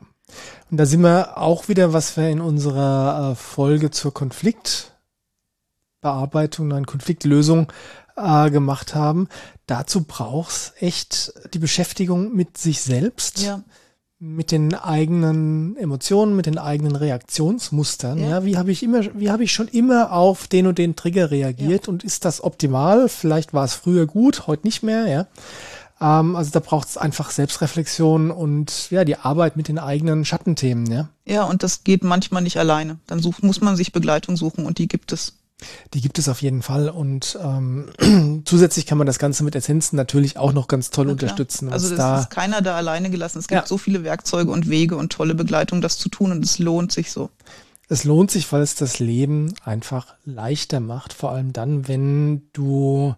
Und 0.70 0.76
da 0.76 0.84
sind 0.84 1.00
wir 1.00 1.38
auch 1.38 1.68
wieder, 1.68 1.94
was 1.94 2.18
wir 2.18 2.28
in 2.28 2.42
unserer 2.42 3.30
äh, 3.32 3.36
Folge 3.36 3.90
zur 3.90 4.12
Konfliktbearbeitung, 4.12 6.68
nein, 6.68 6.84
Konfliktlösung 6.84 7.72
äh, 8.16 8.50
gemacht 8.50 8.94
haben. 8.94 9.28
Dazu 9.66 10.04
braucht's 10.04 10.74
echt 10.78 11.32
die 11.54 11.58
Beschäftigung 11.58 12.34
mit 12.34 12.58
sich 12.58 12.82
selbst. 12.82 13.40
Ja 13.40 13.62
mit 14.24 14.52
den 14.52 14.74
eigenen 14.74 15.76
Emotionen, 15.76 16.34
mit 16.34 16.46
den 16.46 16.56
eigenen 16.56 16.96
Reaktionsmustern. 16.96 18.18
Ja, 18.18 18.28
ja 18.28 18.44
wie 18.46 18.56
habe 18.56 18.72
ich 18.72 18.82
immer, 18.82 19.02
wie 19.14 19.30
habe 19.30 19.44
ich 19.44 19.52
schon 19.52 19.68
immer 19.68 20.12
auf 20.12 20.46
den 20.48 20.66
und 20.66 20.78
den 20.78 20.96
Trigger 20.96 21.30
reagiert 21.30 21.86
ja. 21.86 21.92
und 21.92 22.04
ist 22.04 22.24
das 22.24 22.42
optimal? 22.42 23.10
Vielleicht 23.10 23.52
war 23.52 23.64
es 23.64 23.74
früher 23.74 24.06
gut, 24.06 24.46
heute 24.46 24.66
nicht 24.66 24.82
mehr, 24.82 25.06
ja. 25.06 25.26
Ähm, 26.00 26.36
also 26.36 26.50
da 26.52 26.60
braucht 26.60 26.88
es 26.88 26.96
einfach 26.96 27.30
Selbstreflexion 27.30 28.30
und 28.30 28.90
ja, 28.90 29.04
die 29.04 29.16
Arbeit 29.16 29.56
mit 29.56 29.68
den 29.68 29.78
eigenen 29.78 30.24
Schattenthemen, 30.24 30.90
ja. 30.90 31.10
Ja, 31.26 31.44
und 31.44 31.62
das 31.62 31.84
geht 31.84 32.02
manchmal 32.02 32.42
nicht 32.42 32.56
alleine. 32.56 32.98
Dann 33.06 33.20
sucht, 33.20 33.42
muss 33.42 33.60
man 33.60 33.76
sich 33.76 33.92
Begleitung 33.92 34.38
suchen 34.38 34.64
und 34.64 34.78
die 34.78 34.88
gibt 34.88 35.12
es. 35.12 35.34
Die 35.92 36.00
gibt 36.00 36.18
es 36.18 36.28
auf 36.28 36.42
jeden 36.42 36.62
Fall 36.62 36.88
und 36.88 37.38
ähm, 37.42 37.90
zusätzlich 38.44 38.86
kann 38.86 38.98
man 38.98 39.06
das 39.06 39.18
Ganze 39.18 39.44
mit 39.44 39.54
Essenzen 39.54 39.96
natürlich 39.96 40.36
auch 40.36 40.52
noch 40.52 40.68
ganz 40.68 40.90
toll 40.90 41.08
unterstützen. 41.08 41.72
Also 41.72 41.90
es 41.90 41.96
da 41.96 42.20
ist 42.20 42.30
keiner 42.30 42.62
da 42.62 42.76
alleine 42.76 43.10
gelassen. 43.10 43.38
Es 43.38 43.48
gibt 43.48 43.62
ja. 43.62 43.66
so 43.66 43.78
viele 43.78 44.04
Werkzeuge 44.04 44.50
und 44.50 44.68
Wege 44.68 44.96
und 44.96 45.12
tolle 45.12 45.34
Begleitung, 45.34 45.80
das 45.80 45.98
zu 45.98 46.08
tun 46.08 46.32
und 46.32 46.44
es 46.44 46.58
lohnt 46.58 46.92
sich 46.92 47.12
so. 47.12 47.30
Es 47.88 48.04
lohnt 48.04 48.30
sich, 48.30 48.50
weil 48.50 48.62
es 48.62 48.74
das 48.74 48.98
Leben 48.98 49.54
einfach 49.62 50.14
leichter 50.24 50.80
macht, 50.80 51.12
vor 51.12 51.32
allem 51.32 51.52
dann, 51.52 51.86
wenn 51.86 52.48
du 52.52 53.14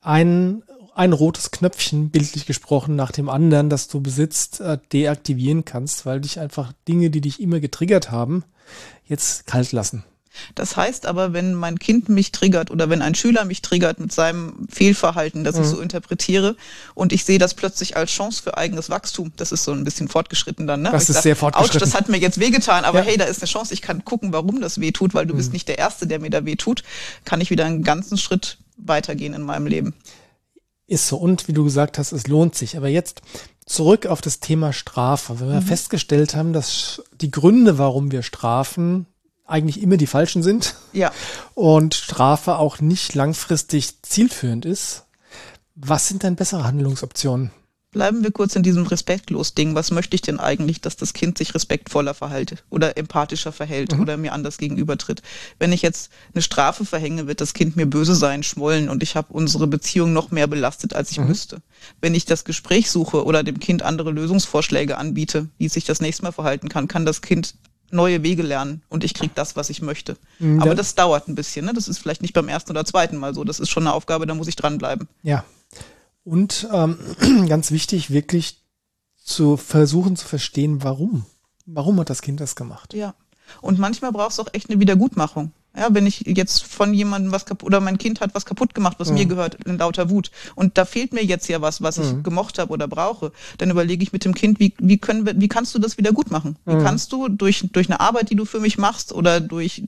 ein, 0.00 0.62
ein 0.94 1.12
rotes 1.12 1.50
Knöpfchen, 1.50 2.10
bildlich 2.10 2.46
gesprochen, 2.46 2.96
nach 2.96 3.12
dem 3.12 3.28
anderen, 3.28 3.68
das 3.68 3.88
du 3.88 4.00
besitzt, 4.00 4.60
äh, 4.60 4.78
deaktivieren 4.92 5.64
kannst, 5.64 6.06
weil 6.06 6.20
dich 6.20 6.40
einfach 6.40 6.72
Dinge, 6.88 7.10
die 7.10 7.20
dich 7.20 7.40
immer 7.40 7.60
getriggert 7.60 8.10
haben, 8.10 8.44
jetzt 9.06 9.46
kalt 9.46 9.72
lassen. 9.72 10.04
Das 10.54 10.76
heißt 10.76 11.06
aber, 11.06 11.32
wenn 11.32 11.54
mein 11.54 11.78
Kind 11.78 12.08
mich 12.08 12.32
triggert 12.32 12.70
oder 12.70 12.88
wenn 12.88 13.02
ein 13.02 13.14
Schüler 13.14 13.44
mich 13.44 13.62
triggert 13.62 13.98
mit 13.98 14.12
seinem 14.12 14.66
Fehlverhalten, 14.70 15.44
das 15.44 15.56
mhm. 15.56 15.62
ich 15.62 15.68
so 15.68 15.80
interpretiere 15.80 16.56
und 16.94 17.12
ich 17.12 17.24
sehe 17.24 17.38
das 17.38 17.54
plötzlich 17.54 17.96
als 17.96 18.10
Chance 18.10 18.42
für 18.42 18.56
eigenes 18.56 18.90
Wachstum, 18.90 19.32
das 19.36 19.52
ist 19.52 19.64
so 19.64 19.72
ein 19.72 19.84
bisschen 19.84 20.08
fortgeschritten 20.08 20.66
dann. 20.66 20.82
Ne? 20.82 20.90
Das 20.92 21.08
ist 21.08 21.14
sag, 21.14 21.22
sehr 21.22 21.36
fortgeschritten. 21.36 21.76
Ouch, 21.76 21.80
das 21.80 21.94
hat 21.94 22.08
mir 22.08 22.18
jetzt 22.18 22.38
wehgetan, 22.38 22.84
aber 22.84 23.00
ja. 23.00 23.06
hey, 23.06 23.16
da 23.16 23.24
ist 23.24 23.42
eine 23.42 23.48
Chance, 23.48 23.74
ich 23.74 23.82
kann 23.82 24.04
gucken, 24.04 24.32
warum 24.32 24.60
das 24.60 24.80
wehtut, 24.80 25.14
weil 25.14 25.26
du 25.26 25.34
mhm. 25.34 25.38
bist 25.38 25.52
nicht 25.52 25.68
der 25.68 25.78
Erste, 25.78 26.06
der 26.06 26.20
mir 26.20 26.30
da 26.30 26.44
wehtut, 26.44 26.82
kann 27.24 27.40
ich 27.40 27.50
wieder 27.50 27.64
einen 27.64 27.82
ganzen 27.82 28.16
Schritt 28.16 28.58
weitergehen 28.76 29.34
in 29.34 29.42
meinem 29.42 29.66
Leben. 29.66 29.94
Ist 30.86 31.06
so. 31.06 31.16
Und 31.16 31.46
wie 31.46 31.52
du 31.52 31.62
gesagt 31.62 31.98
hast, 31.98 32.10
es 32.12 32.26
lohnt 32.26 32.56
sich. 32.56 32.76
Aber 32.76 32.88
jetzt 32.88 33.22
zurück 33.64 34.06
auf 34.06 34.20
das 34.20 34.40
Thema 34.40 34.72
Strafe. 34.72 35.38
Wenn 35.38 35.48
wir 35.48 35.60
mhm. 35.60 35.66
festgestellt 35.66 36.34
haben, 36.34 36.52
dass 36.52 37.02
die 37.20 37.30
Gründe, 37.30 37.78
warum 37.78 38.10
wir 38.10 38.22
strafen, 38.22 39.06
eigentlich 39.50 39.82
immer 39.82 39.96
die 39.96 40.06
falschen 40.06 40.42
sind. 40.42 40.74
Ja. 40.92 41.12
Und 41.54 41.94
Strafe 41.94 42.56
auch 42.56 42.80
nicht 42.80 43.14
langfristig 43.14 44.02
zielführend 44.02 44.64
ist. 44.64 45.04
Was 45.74 46.08
sind 46.08 46.22
denn 46.22 46.36
bessere 46.36 46.64
Handlungsoptionen? 46.64 47.50
Bleiben 47.92 48.22
wir 48.22 48.30
kurz 48.30 48.54
in 48.54 48.62
diesem 48.62 48.86
respektlos 48.86 49.54
Ding. 49.54 49.74
Was 49.74 49.90
möchte 49.90 50.14
ich 50.14 50.22
denn 50.22 50.38
eigentlich, 50.38 50.80
dass 50.80 50.94
das 50.94 51.12
Kind 51.12 51.36
sich 51.36 51.56
respektvoller 51.56 52.14
verhält 52.14 52.62
oder 52.70 52.96
empathischer 52.96 53.50
verhält 53.50 53.94
mhm. 53.94 54.00
oder 54.00 54.16
mir 54.16 54.32
anders 54.32 54.58
gegenübertritt? 54.58 55.22
Wenn 55.58 55.72
ich 55.72 55.82
jetzt 55.82 56.12
eine 56.32 56.42
Strafe 56.42 56.84
verhänge, 56.84 57.26
wird 57.26 57.40
das 57.40 57.52
Kind 57.52 57.74
mir 57.74 57.86
böse 57.86 58.14
sein, 58.14 58.44
schmollen 58.44 58.88
und 58.88 59.02
ich 59.02 59.16
habe 59.16 59.32
unsere 59.32 59.66
Beziehung 59.66 60.12
noch 60.12 60.30
mehr 60.30 60.46
belastet, 60.46 60.94
als 60.94 61.10
ich 61.10 61.18
mhm. 61.18 61.26
müsste. 61.26 61.62
Wenn 62.00 62.14
ich 62.14 62.26
das 62.26 62.44
Gespräch 62.44 62.92
suche 62.92 63.24
oder 63.24 63.42
dem 63.42 63.58
Kind 63.58 63.82
andere 63.82 64.12
Lösungsvorschläge 64.12 64.96
anbiete, 64.96 65.48
wie 65.58 65.66
es 65.66 65.72
sich 65.72 65.84
das 65.84 66.00
nächste 66.00 66.22
Mal 66.22 66.32
verhalten 66.32 66.68
kann, 66.68 66.86
kann 66.86 67.04
das 67.04 67.22
Kind 67.22 67.54
neue 67.90 68.22
Wege 68.22 68.42
lernen 68.42 68.82
und 68.88 69.04
ich 69.04 69.14
kriege 69.14 69.32
das, 69.34 69.56
was 69.56 69.70
ich 69.70 69.82
möchte. 69.82 70.16
Mhm. 70.38 70.62
Aber 70.62 70.74
das 70.74 70.94
dauert 70.94 71.28
ein 71.28 71.34
bisschen. 71.34 71.64
Ne? 71.66 71.72
Das 71.72 71.88
ist 71.88 71.98
vielleicht 71.98 72.22
nicht 72.22 72.34
beim 72.34 72.48
ersten 72.48 72.70
oder 72.70 72.84
zweiten 72.84 73.16
Mal 73.16 73.34
so. 73.34 73.44
Das 73.44 73.60
ist 73.60 73.70
schon 73.70 73.84
eine 73.84 73.94
Aufgabe, 73.94 74.26
da 74.26 74.34
muss 74.34 74.48
ich 74.48 74.56
dranbleiben. 74.56 75.08
Ja. 75.22 75.44
Und 76.24 76.68
ähm, 76.72 76.98
ganz 77.48 77.70
wichtig, 77.70 78.10
wirklich 78.10 78.58
zu 79.22 79.56
versuchen 79.56 80.16
zu 80.16 80.26
verstehen, 80.26 80.82
warum. 80.82 81.24
Warum 81.66 82.00
hat 82.00 82.10
das 82.10 82.22
Kind 82.22 82.40
das 82.40 82.56
gemacht? 82.56 82.94
Ja. 82.94 83.14
Und 83.60 83.78
manchmal 83.78 84.12
brauchst 84.12 84.38
du 84.38 84.42
auch 84.42 84.48
echt 84.52 84.70
eine 84.70 84.80
Wiedergutmachung. 84.80 85.52
Ja, 85.76 85.94
wenn 85.94 86.04
ich 86.04 86.24
jetzt 86.26 86.64
von 86.64 86.92
jemandem 86.92 87.30
was 87.30 87.46
kaputt, 87.46 87.66
oder 87.66 87.80
mein 87.80 87.96
Kind 87.96 88.20
hat 88.20 88.34
was 88.34 88.44
kaputt 88.44 88.74
gemacht, 88.74 88.96
was 88.98 89.08
mhm. 89.08 89.14
mir 89.14 89.26
gehört, 89.26 89.56
in 89.66 89.78
lauter 89.78 90.10
Wut. 90.10 90.32
Und 90.56 90.76
da 90.76 90.84
fehlt 90.84 91.12
mir 91.12 91.24
jetzt 91.24 91.48
ja 91.48 91.60
was, 91.60 91.80
was 91.80 91.98
ich 91.98 92.12
mhm. 92.12 92.22
gemocht 92.24 92.58
habe 92.58 92.72
oder 92.72 92.88
brauche. 92.88 93.30
Dann 93.58 93.70
überlege 93.70 94.02
ich 94.02 94.12
mit 94.12 94.24
dem 94.24 94.34
Kind, 94.34 94.58
wie, 94.58 94.74
wie 94.78 94.98
können 94.98 95.26
wir, 95.26 95.40
wie 95.40 95.48
kannst 95.48 95.74
du 95.74 95.78
das 95.78 95.96
wieder 95.96 96.12
gut 96.12 96.32
machen? 96.32 96.56
Wie 96.64 96.74
mhm. 96.74 96.82
kannst 96.82 97.12
du 97.12 97.28
durch, 97.28 97.68
durch 97.72 97.88
eine 97.88 98.00
Arbeit, 98.00 98.30
die 98.30 98.36
du 98.36 98.44
für 98.44 98.58
mich 98.58 98.78
machst 98.78 99.12
oder 99.12 99.40
durch 99.40 99.84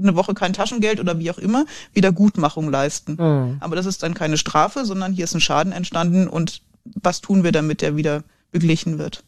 eine 0.00 0.16
Woche 0.16 0.34
kein 0.34 0.52
Taschengeld 0.52 0.98
oder 0.98 1.18
wie 1.18 1.30
auch 1.30 1.38
immer, 1.38 1.64
Wiedergutmachung 1.92 2.68
leisten. 2.70 3.12
Mhm. 3.12 3.58
Aber 3.60 3.76
das 3.76 3.86
ist 3.86 4.02
dann 4.02 4.14
keine 4.14 4.36
Strafe, 4.36 4.84
sondern 4.84 5.12
hier 5.12 5.24
ist 5.24 5.34
ein 5.34 5.40
Schaden 5.40 5.72
entstanden 5.72 6.26
und 6.26 6.62
was 6.84 7.20
tun 7.20 7.44
wir, 7.44 7.52
damit 7.52 7.82
der 7.82 7.96
wieder 7.96 8.24
beglichen 8.50 8.98
wird? 8.98 9.22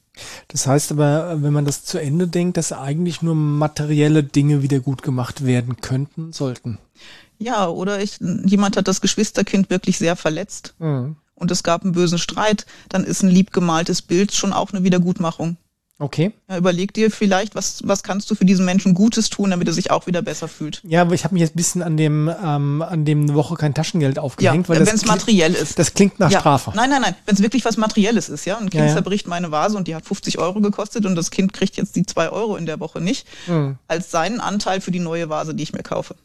Das 0.49 0.67
heißt 0.67 0.93
aber, 0.93 1.43
wenn 1.43 1.53
man 1.53 1.65
das 1.65 1.85
zu 1.85 1.99
Ende 1.99 2.29
denkt, 2.29 2.57
dass 2.57 2.73
eigentlich 2.73 3.23
nur 3.23 3.35
materielle 3.35 4.23
Dinge 4.23 4.63
wieder 4.63 4.81
gut 4.81 5.03
gemacht 5.03 5.45
werden 5.45 5.81
könnten, 5.81 6.33
sollten. 6.33 6.79
Ja, 7.39 7.69
oder 7.69 8.01
ich, 8.01 8.19
jemand 8.21 8.77
hat 8.77 8.89
das 8.89 9.01
Geschwisterkind 9.01 9.71
wirklich 9.71 9.99
sehr 9.99 10.15
verletzt 10.15 10.75
mhm. 10.79 11.17
und 11.35 11.51
es 11.51 11.63
gab 11.63 11.83
einen 11.83 11.93
bösen 11.93 12.19
Streit, 12.19 12.67
dann 12.89 13.05
ist 13.05 13.23
ein 13.23 13.31
liebgemaltes 13.31 14.03
Bild 14.03 14.33
schon 14.33 14.53
auch 14.53 14.73
eine 14.73 14.85
Wiedergutmachung. 14.85 15.57
Okay. 16.03 16.33
Ja, 16.51 16.59
überleg 16.59 16.93
dir 16.93 17.13
vielleicht, 17.13 17.55
was, 17.55 17.81
was 17.85 18.03
kannst 18.03 18.29
du 18.29 18.35
für 18.35 18.45
diesen 18.45 18.65
Menschen 18.65 18.93
Gutes 18.93 19.31
tun, 19.31 19.51
damit 19.51 19.69
er 19.69 19.73
sich 19.73 19.93
auch 19.93 20.09
wieder 20.09 20.21
besser 20.21 20.49
fühlt. 20.49 20.83
Ja, 20.83 21.03
aber 21.03 21.15
ich 21.15 21.23
habe 21.23 21.35
mich 21.35 21.43
jetzt 21.43 21.55
ein 21.55 21.57
bisschen 21.57 21.81
an 21.81 21.97
dem, 21.97 22.29
ähm, 22.45 22.83
an 22.83 23.05
dem 23.05 23.33
Woche 23.35 23.55
kein 23.55 23.73
Taschengeld 23.73 24.19
aufgehängt. 24.19 24.67
Ja, 24.67 24.75
wenn 24.75 24.83
es 24.83 25.05
materiell 25.05 25.55
ist. 25.55 25.79
Das 25.79 25.95
klingt 25.95 26.19
nach 26.19 26.33
ja. 26.33 26.41
Strafe. 26.41 26.73
Nein, 26.75 26.91
nein, 26.91 27.03
nein. 27.03 27.15
Wenn 27.25 27.37
es 27.37 27.41
wirklich 27.41 27.65
was 27.65 27.77
Materielles 27.77 28.29
ist, 28.29 28.45
ja. 28.47 28.59
Ein 28.59 28.69
Kind 28.69 28.85
ja, 28.85 28.93
zerbricht 28.93 29.29
meine 29.29 29.53
Vase 29.53 29.77
und 29.77 29.87
die 29.87 29.95
hat 29.95 30.05
50 30.05 30.41
Euro 30.41 30.61
gekostet 30.61 31.07
und 31.07 31.15
das 31.15 31.31
Kind 31.31 31.53
kriegt 31.53 31.77
jetzt 31.77 31.95
die 31.95 32.05
zwei 32.05 32.31
Euro 32.31 32.57
in 32.57 32.67
der 32.67 32.81
Woche 32.81 33.01
nicht, 33.01 33.25
mhm. 33.47 33.79
als 33.87 34.11
seinen 34.11 34.41
Anteil 34.41 34.81
für 34.81 34.91
die 34.91 34.99
neue 34.99 35.29
Vase, 35.29 35.55
die 35.55 35.63
ich 35.63 35.73
mir 35.73 35.85
kaufe. 35.85 36.17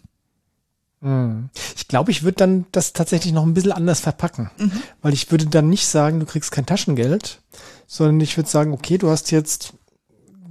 Mhm. 1.01 1.49
Ich 1.75 1.87
glaube, 1.87 2.09
ich 2.09 2.23
würde 2.23 2.37
dann 2.37 2.65
das 2.71 2.93
tatsächlich 2.93 3.31
noch 3.31 3.43
ein 3.43 3.53
bisschen 3.53 3.73
anders 3.73 3.99
verpacken. 3.99 4.49
Mhm. 4.57 4.71
Weil 5.03 5.13
ich 5.13 5.29
würde 5.29 5.45
dann 5.45 5.69
nicht 5.69 5.85
sagen, 5.85 6.19
du 6.19 6.25
kriegst 6.25 6.51
kein 6.51 6.65
Taschengeld, 6.65 7.41
sondern 7.87 8.19
ich 8.19 8.37
würde 8.37 8.49
sagen, 8.49 8.73
okay, 8.73 8.97
du 8.97 9.09
hast 9.09 9.31
jetzt, 9.31 9.73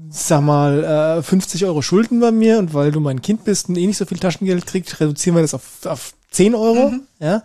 sag 0.09 0.43
mal, 0.43 1.19
äh, 1.19 1.23
50 1.23 1.67
Euro 1.67 1.83
Schulden 1.83 2.19
bei 2.19 2.33
mir 2.33 2.59
und 2.59 2.75
weil 2.75 2.91
du 2.91 2.99
mein 2.99 3.23
Kind 3.23 3.45
bist 3.45 3.69
und 3.69 3.77
eh 3.77 3.87
nicht 3.87 3.99
so 3.99 4.07
viel 4.07 4.19
Taschengeld 4.19 4.67
kriegst, 4.67 4.99
reduzieren 4.99 5.37
wir 5.37 5.43
das 5.43 5.55
auf, 5.55 5.85
auf 5.85 6.15
10 6.31 6.55
Euro, 6.55 6.91
mhm. 6.91 7.03
ja, 7.21 7.43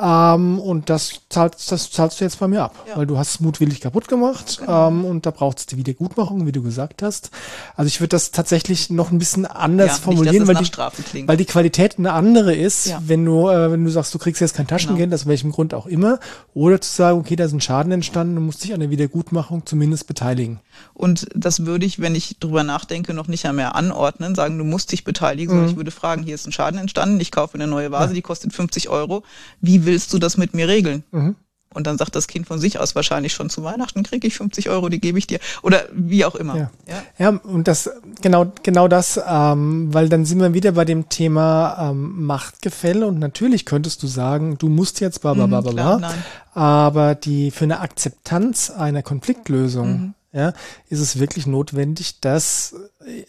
ähm, 0.00 0.60
und 0.60 0.90
das 0.90 1.22
zahlst, 1.28 1.72
das 1.72 1.90
zahlst 1.90 2.20
du 2.20 2.24
jetzt 2.24 2.38
bei 2.38 2.46
mir 2.46 2.62
ab, 2.62 2.74
ja. 2.88 2.96
weil 2.96 3.06
du 3.06 3.18
hast 3.18 3.30
es 3.30 3.40
mutwillig 3.40 3.80
kaputt 3.80 4.06
gemacht 4.06 4.58
genau. 4.58 4.88
ähm, 4.88 5.04
und 5.04 5.26
da 5.26 5.30
braucht 5.30 5.58
es 5.58 5.66
die 5.66 5.76
Wiedergutmachung, 5.76 6.46
wie 6.46 6.52
du 6.52 6.62
gesagt 6.62 7.02
hast. 7.02 7.30
Also 7.76 7.88
ich 7.88 8.00
würde 8.00 8.10
das 8.10 8.30
tatsächlich 8.30 8.90
noch 8.90 9.10
ein 9.10 9.18
bisschen 9.18 9.44
anders 9.44 9.88
ja, 9.88 9.94
formulieren, 9.94 10.46
nicht, 10.46 10.78
weil, 10.78 10.94
die, 11.12 11.28
weil 11.28 11.36
die 11.36 11.44
Qualität 11.46 11.98
eine 11.98 12.12
andere 12.12 12.54
ist, 12.54 12.86
ja. 12.86 13.02
wenn 13.04 13.24
du 13.24 13.48
äh, 13.48 13.72
wenn 13.72 13.84
du 13.84 13.90
sagst, 13.90 14.14
du 14.14 14.18
kriegst 14.18 14.40
jetzt 14.40 14.54
kein 14.54 14.66
Taschengeld, 14.66 15.10
genau. 15.10 15.14
aus 15.14 15.26
welchem 15.26 15.50
Grund 15.50 15.74
auch 15.74 15.86
immer, 15.86 16.20
oder 16.54 16.80
zu 16.80 16.92
sagen, 16.92 17.18
okay, 17.18 17.34
da 17.34 17.44
ist 17.44 17.52
ein 17.52 17.60
Schaden 17.60 17.90
entstanden, 17.90 18.36
du 18.36 18.40
musst 18.40 18.62
dich 18.62 18.72
an 18.74 18.80
der 18.80 18.90
Wiedergutmachung 18.90 19.66
zumindest 19.66 20.06
beteiligen. 20.06 20.60
Und 20.94 21.26
das 21.34 21.66
würde 21.66 21.86
ich, 21.86 22.00
wenn 22.00 22.14
ich 22.14 22.38
drüber 22.38 22.62
nachdenke, 22.62 23.14
noch 23.14 23.26
nicht 23.26 23.50
mehr 23.52 23.74
anordnen, 23.74 24.34
sagen, 24.34 24.58
du 24.58 24.64
musst 24.64 24.92
dich 24.92 25.04
beteiligen, 25.04 25.52
mhm. 25.52 25.56
sondern 25.56 25.70
ich 25.70 25.76
würde 25.76 25.90
fragen, 25.90 26.22
hier 26.22 26.34
ist 26.34 26.46
ein 26.46 26.52
Schaden 26.52 26.78
entstanden, 26.78 27.20
ich 27.20 27.30
kaufe 27.30 27.54
eine 27.54 27.66
neue 27.66 27.90
Vase, 27.90 28.14
die 28.14 28.22
kostet 28.22 28.52
50 28.52 28.88
Euro. 28.88 29.22
Wie 29.60 29.87
willst 29.88 30.12
du 30.12 30.18
das 30.18 30.36
mit 30.36 30.54
mir 30.54 30.68
regeln? 30.68 31.02
Mhm. 31.10 31.34
Und 31.74 31.86
dann 31.86 31.98
sagt 31.98 32.16
das 32.16 32.26
Kind 32.28 32.46
von 32.46 32.58
sich 32.58 32.80
aus 32.80 32.94
wahrscheinlich 32.94 33.34
schon 33.34 33.50
zu 33.50 33.62
Weihnachten 33.62 34.02
kriege 34.02 34.26
ich 34.26 34.36
50 34.36 34.70
Euro, 34.70 34.88
die 34.88 35.00
gebe 35.00 35.18
ich 35.18 35.26
dir. 35.26 35.38
Oder 35.62 35.84
wie 35.92 36.24
auch 36.24 36.34
immer. 36.34 36.56
Ja, 36.56 36.70
ja. 36.86 37.02
ja 37.18 37.28
und 37.28 37.68
das 37.68 37.90
genau 38.22 38.50
genau 38.62 38.88
das, 38.88 39.20
ähm, 39.26 39.92
weil 39.92 40.08
dann 40.08 40.24
sind 40.24 40.40
wir 40.40 40.54
wieder 40.54 40.72
bei 40.72 40.86
dem 40.86 41.10
Thema 41.10 41.90
ähm, 41.90 42.24
Machtgefälle 42.24 43.06
und 43.06 43.18
natürlich 43.18 43.66
könntest 43.66 44.02
du 44.02 44.06
sagen, 44.06 44.56
du 44.56 44.68
musst 44.68 45.00
jetzt 45.00 45.20
bla 45.20 45.34
bla 45.34 45.46
bla 45.46 45.60
bla, 45.60 45.72
bla. 45.72 45.96
Mhm, 45.96 46.00
klar, 46.00 46.14
aber 46.54 47.14
die 47.14 47.50
für 47.50 47.64
eine 47.64 47.80
Akzeptanz 47.80 48.70
einer 48.70 49.02
Konfliktlösung 49.02 49.90
mhm. 49.90 50.14
ja, 50.32 50.54
ist 50.88 51.00
es 51.00 51.20
wirklich 51.20 51.46
notwendig, 51.46 52.20
dass 52.20 52.74
äh, 53.06 53.24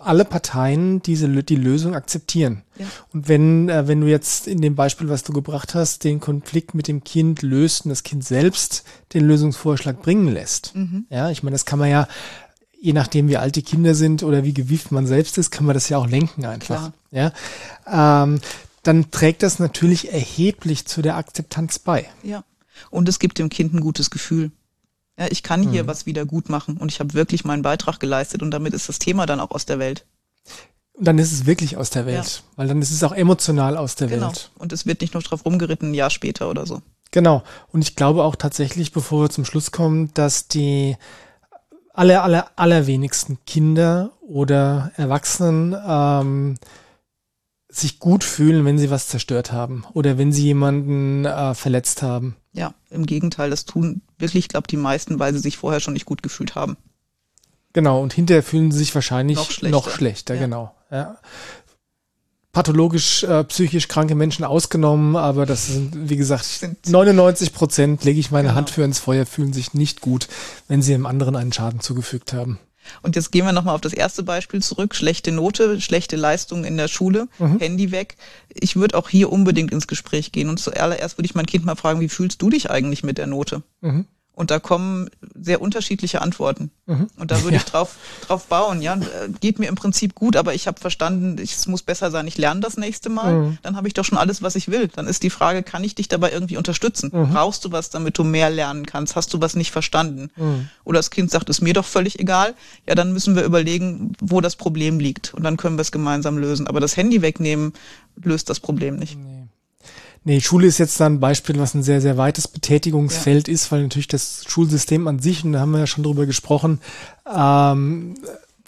alle 0.00 0.24
Parteien 0.24 1.02
diese 1.02 1.28
die 1.28 1.56
Lösung 1.56 1.94
akzeptieren. 1.94 2.62
Ja. 2.78 2.86
Und 3.12 3.28
wenn 3.28 3.68
äh, 3.68 3.86
wenn 3.86 4.00
du 4.00 4.08
jetzt 4.08 4.46
in 4.46 4.60
dem 4.60 4.74
Beispiel, 4.74 5.08
was 5.08 5.22
du 5.22 5.32
gebracht 5.32 5.74
hast, 5.74 6.04
den 6.04 6.20
Konflikt 6.20 6.74
mit 6.74 6.88
dem 6.88 7.04
Kind 7.04 7.42
löst 7.42 7.84
und 7.84 7.90
das 7.90 8.02
Kind 8.02 8.24
selbst 8.24 8.84
den 9.14 9.26
Lösungsvorschlag 9.26 10.02
bringen 10.02 10.28
lässt, 10.28 10.74
mhm. 10.74 11.06
ja, 11.10 11.30
ich 11.30 11.42
meine, 11.42 11.54
das 11.54 11.66
kann 11.66 11.78
man 11.78 11.90
ja 11.90 12.08
je 12.80 12.94
nachdem, 12.94 13.28
wie 13.28 13.36
alt 13.36 13.56
die 13.56 13.62
Kinder 13.62 13.94
sind 13.94 14.22
oder 14.22 14.42
wie 14.42 14.54
gewieft 14.54 14.90
man 14.90 15.06
selbst 15.06 15.36
ist, 15.38 15.50
kann 15.50 15.66
man 15.66 15.74
das 15.74 15.88
ja 15.90 15.98
auch 15.98 16.08
lenken 16.08 16.46
einfach. 16.46 16.92
Klar. 17.10 17.32
Ja, 17.86 18.24
ähm, 18.24 18.40
dann 18.82 19.10
trägt 19.10 19.42
das 19.42 19.58
natürlich 19.58 20.12
erheblich 20.12 20.86
zu 20.86 21.02
der 21.02 21.16
Akzeptanz 21.16 21.78
bei. 21.78 22.06
Ja. 22.22 22.44
Und 22.88 23.08
es 23.08 23.18
gibt 23.18 23.38
dem 23.38 23.50
Kind 23.50 23.74
ein 23.74 23.80
gutes 23.80 24.10
Gefühl. 24.10 24.52
Ja, 25.20 25.26
ich 25.28 25.42
kann 25.42 25.62
hier 25.62 25.82
mhm. 25.82 25.86
was 25.86 26.06
wieder 26.06 26.24
gut 26.24 26.48
machen 26.48 26.78
und 26.78 26.90
ich 26.90 26.98
habe 26.98 27.12
wirklich 27.12 27.44
meinen 27.44 27.60
Beitrag 27.60 28.00
geleistet 28.00 28.42
und 28.42 28.50
damit 28.50 28.72
ist 28.72 28.88
das 28.88 28.98
Thema 28.98 29.26
dann 29.26 29.38
auch 29.38 29.50
aus 29.50 29.66
der 29.66 29.78
Welt. 29.78 30.06
Und 30.94 31.06
dann 31.06 31.18
ist 31.18 31.30
es 31.30 31.44
wirklich 31.44 31.76
aus 31.76 31.90
der 31.90 32.06
Welt, 32.06 32.42
ja. 32.42 32.56
weil 32.56 32.68
dann 32.68 32.80
ist 32.80 32.90
es 32.90 33.04
auch 33.04 33.12
emotional 33.12 33.76
aus 33.76 33.96
der 33.96 34.08
genau. 34.08 34.28
Welt. 34.28 34.50
Und 34.56 34.72
es 34.72 34.86
wird 34.86 35.02
nicht 35.02 35.12
noch 35.12 35.22
drauf 35.22 35.44
rumgeritten, 35.44 35.90
ein 35.90 35.94
Jahr 35.94 36.08
später 36.08 36.48
oder 36.48 36.64
so. 36.66 36.80
Genau. 37.10 37.42
Und 37.68 37.82
ich 37.82 37.96
glaube 37.96 38.24
auch 38.24 38.34
tatsächlich, 38.34 38.92
bevor 38.92 39.24
wir 39.24 39.30
zum 39.30 39.44
Schluss 39.44 39.72
kommen, 39.72 40.10
dass 40.14 40.48
die 40.48 40.96
aller, 41.92 42.24
aller, 42.24 42.50
allerwenigsten 42.56 43.38
Kinder 43.46 44.12
oder 44.22 44.92
Erwachsenen 44.96 45.76
ähm, 45.86 46.56
sich 47.68 47.98
gut 47.98 48.24
fühlen, 48.24 48.64
wenn 48.64 48.78
sie 48.78 48.90
was 48.90 49.08
zerstört 49.08 49.52
haben 49.52 49.84
oder 49.92 50.16
wenn 50.16 50.32
sie 50.32 50.44
jemanden 50.44 51.26
äh, 51.26 51.54
verletzt 51.54 52.02
haben. 52.02 52.36
Ja, 52.52 52.74
im 52.90 53.06
Gegenteil, 53.06 53.50
das 53.50 53.64
tun 53.64 54.02
wirklich, 54.18 54.44
ich 54.44 54.48
glaube, 54.48 54.66
die 54.66 54.76
meisten, 54.76 55.18
weil 55.18 55.32
sie 55.32 55.38
sich 55.38 55.56
vorher 55.56 55.80
schon 55.80 55.94
nicht 55.94 56.06
gut 56.06 56.22
gefühlt 56.22 56.54
haben. 56.54 56.76
Genau, 57.72 58.02
und 58.02 58.12
hinterher 58.12 58.42
fühlen 58.42 58.72
sie 58.72 58.78
sich 58.78 58.94
wahrscheinlich 58.94 59.36
noch 59.36 59.50
schlechter, 59.50 59.76
noch 59.76 59.90
schlechter 59.90 60.34
ja. 60.34 60.40
genau. 60.40 60.74
Ja. 60.90 61.18
Pathologisch, 62.52 63.22
äh, 63.22 63.44
psychisch 63.44 63.86
kranke 63.86 64.16
Menschen 64.16 64.44
ausgenommen, 64.44 65.14
aber 65.14 65.46
das 65.46 65.68
sind, 65.68 66.10
wie 66.10 66.16
gesagt, 66.16 66.44
sind 66.44 66.88
99 66.88 67.52
Prozent, 67.52 68.02
lege 68.02 68.18
ich 68.18 68.32
meine 68.32 68.48
genau. 68.48 68.56
Hand 68.56 68.70
für 68.70 68.82
ins 68.82 68.98
Feuer, 68.98 69.24
fühlen 69.24 69.52
sich 69.52 69.72
nicht 69.72 70.00
gut, 70.00 70.26
wenn 70.66 70.82
sie 70.82 70.90
dem 70.90 71.06
anderen 71.06 71.36
einen 71.36 71.52
Schaden 71.52 71.78
zugefügt 71.78 72.32
haben. 72.32 72.58
Und 73.02 73.16
jetzt 73.16 73.32
gehen 73.32 73.44
wir 73.44 73.52
nochmal 73.52 73.74
auf 73.74 73.80
das 73.80 73.92
erste 73.92 74.22
Beispiel 74.22 74.62
zurück. 74.62 74.94
Schlechte 74.94 75.32
Note, 75.32 75.80
schlechte 75.80 76.16
Leistung 76.16 76.64
in 76.64 76.76
der 76.76 76.88
Schule, 76.88 77.28
mhm. 77.38 77.58
Handy 77.58 77.90
weg. 77.90 78.16
Ich 78.52 78.76
würde 78.76 78.96
auch 78.96 79.08
hier 79.08 79.30
unbedingt 79.32 79.72
ins 79.72 79.86
Gespräch 79.86 80.32
gehen. 80.32 80.48
Und 80.48 80.58
zuallererst 80.58 81.18
würde 81.18 81.26
ich 81.26 81.34
mein 81.34 81.46
Kind 81.46 81.64
mal 81.64 81.76
fragen, 81.76 82.00
wie 82.00 82.08
fühlst 82.08 82.42
du 82.42 82.50
dich 82.50 82.70
eigentlich 82.70 83.02
mit 83.02 83.18
der 83.18 83.26
Note? 83.26 83.62
Mhm. 83.80 84.06
Und 84.34 84.50
da 84.50 84.58
kommen 84.58 85.10
sehr 85.34 85.60
unterschiedliche 85.60 86.22
Antworten. 86.22 86.70
Mhm. 86.86 87.08
Und 87.18 87.30
da 87.30 87.42
würde 87.42 87.56
ja. 87.56 87.58
ich 87.58 87.64
drauf, 87.64 87.96
drauf 88.26 88.46
bauen. 88.46 88.80
Ja, 88.80 88.98
geht 89.40 89.58
mir 89.58 89.68
im 89.68 89.74
Prinzip 89.74 90.14
gut, 90.14 90.36
aber 90.36 90.54
ich 90.54 90.66
habe 90.66 90.80
verstanden, 90.80 91.36
es 91.42 91.66
muss 91.66 91.82
besser 91.82 92.10
sein, 92.10 92.26
ich 92.26 92.38
lerne 92.38 92.60
das 92.60 92.76
nächste 92.76 93.10
Mal. 93.10 93.34
Mhm. 93.34 93.58
Dann 93.62 93.76
habe 93.76 93.88
ich 93.88 93.94
doch 93.94 94.04
schon 94.04 94.18
alles, 94.18 94.40
was 94.40 94.56
ich 94.56 94.68
will. 94.68 94.88
Dann 94.88 95.06
ist 95.06 95.22
die 95.22 95.30
Frage, 95.30 95.62
kann 95.62 95.84
ich 95.84 95.94
dich 95.94 96.08
dabei 96.08 96.32
irgendwie 96.32 96.56
unterstützen? 96.56 97.10
Mhm. 97.12 97.30
Brauchst 97.30 97.64
du 97.64 97.72
was, 97.72 97.90
damit 97.90 98.16
du 98.16 98.24
mehr 98.24 98.50
lernen 98.50 98.86
kannst? 98.86 99.16
Hast 99.16 99.34
du 99.34 99.40
was 99.40 99.56
nicht 99.56 99.72
verstanden? 99.72 100.30
Mhm. 100.36 100.68
Oder 100.84 101.00
das 101.00 101.10
Kind 101.10 101.30
sagt, 101.30 101.50
ist 101.50 101.60
mir 101.60 101.74
doch 101.74 101.84
völlig 101.84 102.18
egal. 102.18 102.54
Ja, 102.86 102.94
dann 102.94 103.12
müssen 103.12 103.36
wir 103.36 103.42
überlegen, 103.42 104.12
wo 104.20 104.40
das 104.40 104.56
Problem 104.56 105.00
liegt. 105.00 105.34
Und 105.34 105.42
dann 105.42 105.56
können 105.56 105.76
wir 105.76 105.82
es 105.82 105.92
gemeinsam 105.92 106.38
lösen. 106.38 106.66
Aber 106.66 106.80
das 106.80 106.96
Handy 106.96 107.20
wegnehmen 107.20 107.72
löst 108.16 108.48
das 108.48 108.60
Problem 108.60 108.96
nicht. 108.96 109.18
Nee. 109.18 109.39
Nee, 110.22 110.40
Schule 110.40 110.66
ist 110.66 110.78
jetzt 110.78 111.00
dann 111.00 111.14
ein 111.14 111.20
Beispiel, 111.20 111.58
was 111.58 111.74
ein 111.74 111.82
sehr, 111.82 112.00
sehr 112.00 112.18
weites 112.18 112.46
Betätigungsfeld 112.46 113.48
ja. 113.48 113.54
ist, 113.54 113.72
weil 113.72 113.82
natürlich 113.82 114.08
das 114.08 114.44
Schulsystem 114.46 115.08
an 115.08 115.18
sich, 115.18 115.44
und 115.44 115.52
da 115.52 115.60
haben 115.60 115.70
wir 115.70 115.78
ja 115.78 115.86
schon 115.86 116.04
drüber 116.04 116.26
gesprochen, 116.26 116.80
ähm, 117.26 118.14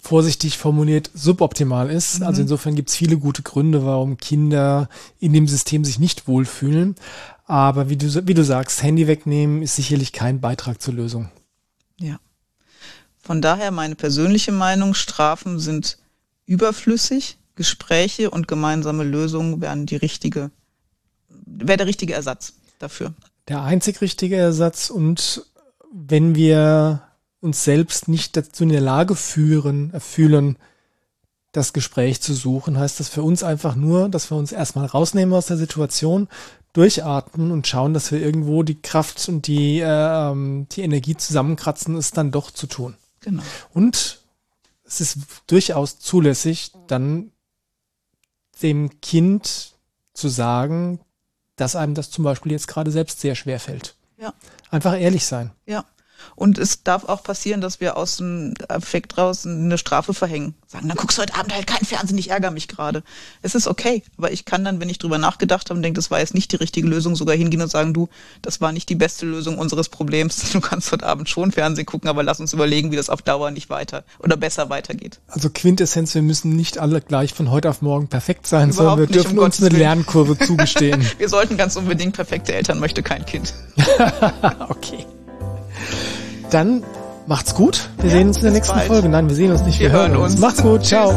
vorsichtig 0.01 0.57
formuliert 0.57 1.11
suboptimal 1.13 1.89
ist. 1.89 2.19
Mhm. 2.19 2.25
Also 2.25 2.41
insofern 2.41 2.75
gibt 2.75 2.89
es 2.89 2.95
viele 2.95 3.17
gute 3.17 3.43
Gründe, 3.43 3.85
warum 3.85 4.17
Kinder 4.17 4.89
in 5.19 5.31
dem 5.31 5.47
System 5.47 5.85
sich 5.85 5.99
nicht 5.99 6.27
wohlfühlen. 6.27 6.95
Aber 7.45 7.89
wie 7.89 7.97
du, 7.97 8.27
wie 8.27 8.33
du 8.33 8.43
sagst, 8.43 8.81
Handy 8.81 9.07
wegnehmen 9.07 9.61
ist 9.61 9.75
sicherlich 9.75 10.11
kein 10.11 10.41
Beitrag 10.41 10.81
zur 10.81 10.95
Lösung. 10.95 11.29
Ja. 11.99 12.19
Von 13.19 13.41
daher 13.41 13.71
meine 13.71 13.95
persönliche 13.95 14.51
Meinung, 14.51 14.93
Strafen 14.93 15.59
sind 15.59 15.97
überflüssig. 16.45 17.37
Gespräche 17.55 18.31
und 18.31 18.47
gemeinsame 18.47 19.03
Lösungen 19.03 19.61
wären 19.61 19.85
die 19.85 19.95
richtige 19.95 20.49
wäre 21.45 21.77
der 21.77 21.87
richtige 21.87 22.13
Ersatz 22.13 22.53
dafür. 22.79 23.13
Der 23.47 23.61
einzig 23.61 24.01
richtige 24.01 24.37
Ersatz 24.37 24.89
und 24.89 25.45
wenn 25.91 26.35
wir 26.35 27.03
uns 27.41 27.63
selbst 27.63 28.07
nicht 28.07 28.37
dazu 28.37 28.63
in 28.63 28.69
der 28.69 28.81
Lage 28.81 29.15
führen, 29.15 29.93
fühlen, 29.99 30.57
das 31.51 31.71
Gespräch 31.71 32.19
zu 32.21 32.33
suchen, 32.33 32.79
heißt 32.79 32.99
das 32.99 33.09
für 33.09 33.21
uns 33.21 33.43
einfach 33.43 33.75
nur, 33.75 34.09
dass 34.09 34.31
wir 34.31 34.37
uns 34.37 34.51
erstmal 34.51 34.87
rausnehmen 34.87 35.35
aus 35.35 35.45
der 35.45 35.57
Situation, 35.57 36.27
durchatmen 36.73 37.51
und 37.51 37.67
schauen, 37.67 37.93
dass 37.93 38.11
wir 38.11 38.19
irgendwo 38.19 38.63
die 38.63 38.81
Kraft 38.81 39.29
und 39.29 39.45
die, 39.45 39.79
äh, 39.79 40.31
ähm, 40.31 40.67
die 40.71 40.81
Energie 40.81 41.15
zusammenkratzen, 41.15 41.95
es 41.95 42.11
dann 42.11 42.31
doch 42.31 42.49
zu 42.49 42.65
tun. 42.65 42.95
Genau. 43.19 43.43
Und 43.73 44.19
es 44.83 44.99
ist 44.99 45.19
durchaus 45.47 45.99
zulässig, 45.99 46.71
dann 46.87 47.31
dem 48.63 48.99
Kind 49.01 49.73
zu 50.13 50.29
sagen, 50.29 50.99
dass 51.55 51.75
einem 51.75 51.93
das 51.93 52.09
zum 52.11 52.23
Beispiel 52.23 52.51
jetzt 52.51 52.67
gerade 52.67 52.91
selbst 52.91 53.21
sehr 53.21 53.35
schwer 53.35 53.59
fällt. 53.59 53.95
Ja. 54.17 54.33
Einfach 54.71 54.99
ehrlich 54.99 55.25
sein. 55.25 55.51
Ja. 55.65 55.85
Und 56.35 56.57
es 56.57 56.83
darf 56.83 57.05
auch 57.05 57.23
passieren, 57.23 57.61
dass 57.61 57.79
wir 57.79 57.97
aus 57.97 58.17
dem 58.17 58.53
Effekt 58.69 59.17
raus 59.17 59.45
eine 59.45 59.77
Strafe 59.77 60.13
verhängen. 60.13 60.55
Sagen, 60.67 60.87
dann 60.87 60.97
guckst 60.97 61.17
du 61.17 61.21
heute 61.21 61.35
Abend 61.35 61.53
halt 61.53 61.67
kein 61.67 61.85
Fernsehen, 61.85 62.17
ich 62.17 62.31
ärgere 62.31 62.49
mich 62.49 62.67
gerade. 62.67 63.03
Es 63.43 63.53
ist 63.53 63.67
okay, 63.67 64.01
aber 64.17 64.31
ich 64.31 64.45
kann 64.45 64.65
dann, 64.65 64.79
wenn 64.79 64.89
ich 64.89 64.97
drüber 64.97 65.19
nachgedacht 65.19 65.69
habe 65.69 65.77
und 65.77 65.83
denke, 65.83 65.97
das 65.97 66.09
war 66.09 66.19
jetzt 66.19 66.33
nicht 66.33 66.51
die 66.51 66.55
richtige 66.55 66.87
Lösung, 66.87 67.15
sogar 67.15 67.35
hingehen 67.35 67.61
und 67.61 67.69
sagen, 67.69 67.93
du, 67.93 68.09
das 68.41 68.59
war 68.59 68.71
nicht 68.71 68.89
die 68.89 68.95
beste 68.95 69.25
Lösung 69.25 69.57
unseres 69.57 69.89
Problems. 69.89 70.43
Du 70.53 70.61
kannst 70.61 70.91
heute 70.91 71.07
Abend 71.07 71.29
schon 71.29 71.51
Fernsehen 71.51 71.85
gucken, 71.85 72.07
aber 72.09 72.21
lass 72.21 72.39
uns 72.39 72.53
überlegen, 72.53 72.91
wie 72.91 72.95
das 72.95 73.09
auf 73.09 73.23
Dauer 73.23 73.49
nicht 73.49 73.71
weiter 73.71 74.03
oder 74.19 74.37
besser 74.37 74.69
weitergeht. 74.69 75.19
Also 75.27 75.49
Quintessenz, 75.49 76.13
wir 76.13 76.21
müssen 76.21 76.55
nicht 76.55 76.77
alle 76.77 77.01
gleich 77.01 77.33
von 77.33 77.49
heute 77.49 77.69
auf 77.71 77.81
morgen 77.81 78.07
perfekt 78.07 78.45
sein, 78.45 78.69
Überhaupt 78.69 78.75
sondern 78.75 78.97
wir 78.97 79.07
nicht, 79.07 79.15
dürfen 79.15 79.39
um 79.39 79.45
uns 79.45 79.59
eine 79.59 79.75
Lernkurve 79.75 80.37
zugestehen. 80.45 81.03
wir 81.17 81.29
sollten 81.29 81.57
ganz 81.57 81.75
unbedingt 81.75 82.13
perfekte 82.13 82.53
Eltern 82.53 82.79
möchte 82.79 83.01
kein 83.01 83.25
Kind. 83.25 83.53
okay. 84.69 85.05
Dann 86.49 86.83
macht's 87.27 87.55
gut. 87.55 87.89
Wir 87.97 88.09
ja, 88.09 88.17
sehen 88.17 88.27
uns 88.27 88.37
in 88.37 88.43
der 88.43 88.51
nächsten 88.51 88.75
bald. 88.75 88.87
Folge. 88.87 89.09
Nein, 89.09 89.27
wir 89.29 89.35
sehen 89.35 89.51
uns 89.51 89.63
nicht. 89.63 89.79
Wir, 89.79 89.91
wir 89.91 89.99
hören 89.99 90.15
uns. 90.15 90.33
uns. 90.33 90.41
Macht's 90.41 90.61
gut. 90.61 90.85
Ciao. 90.85 91.13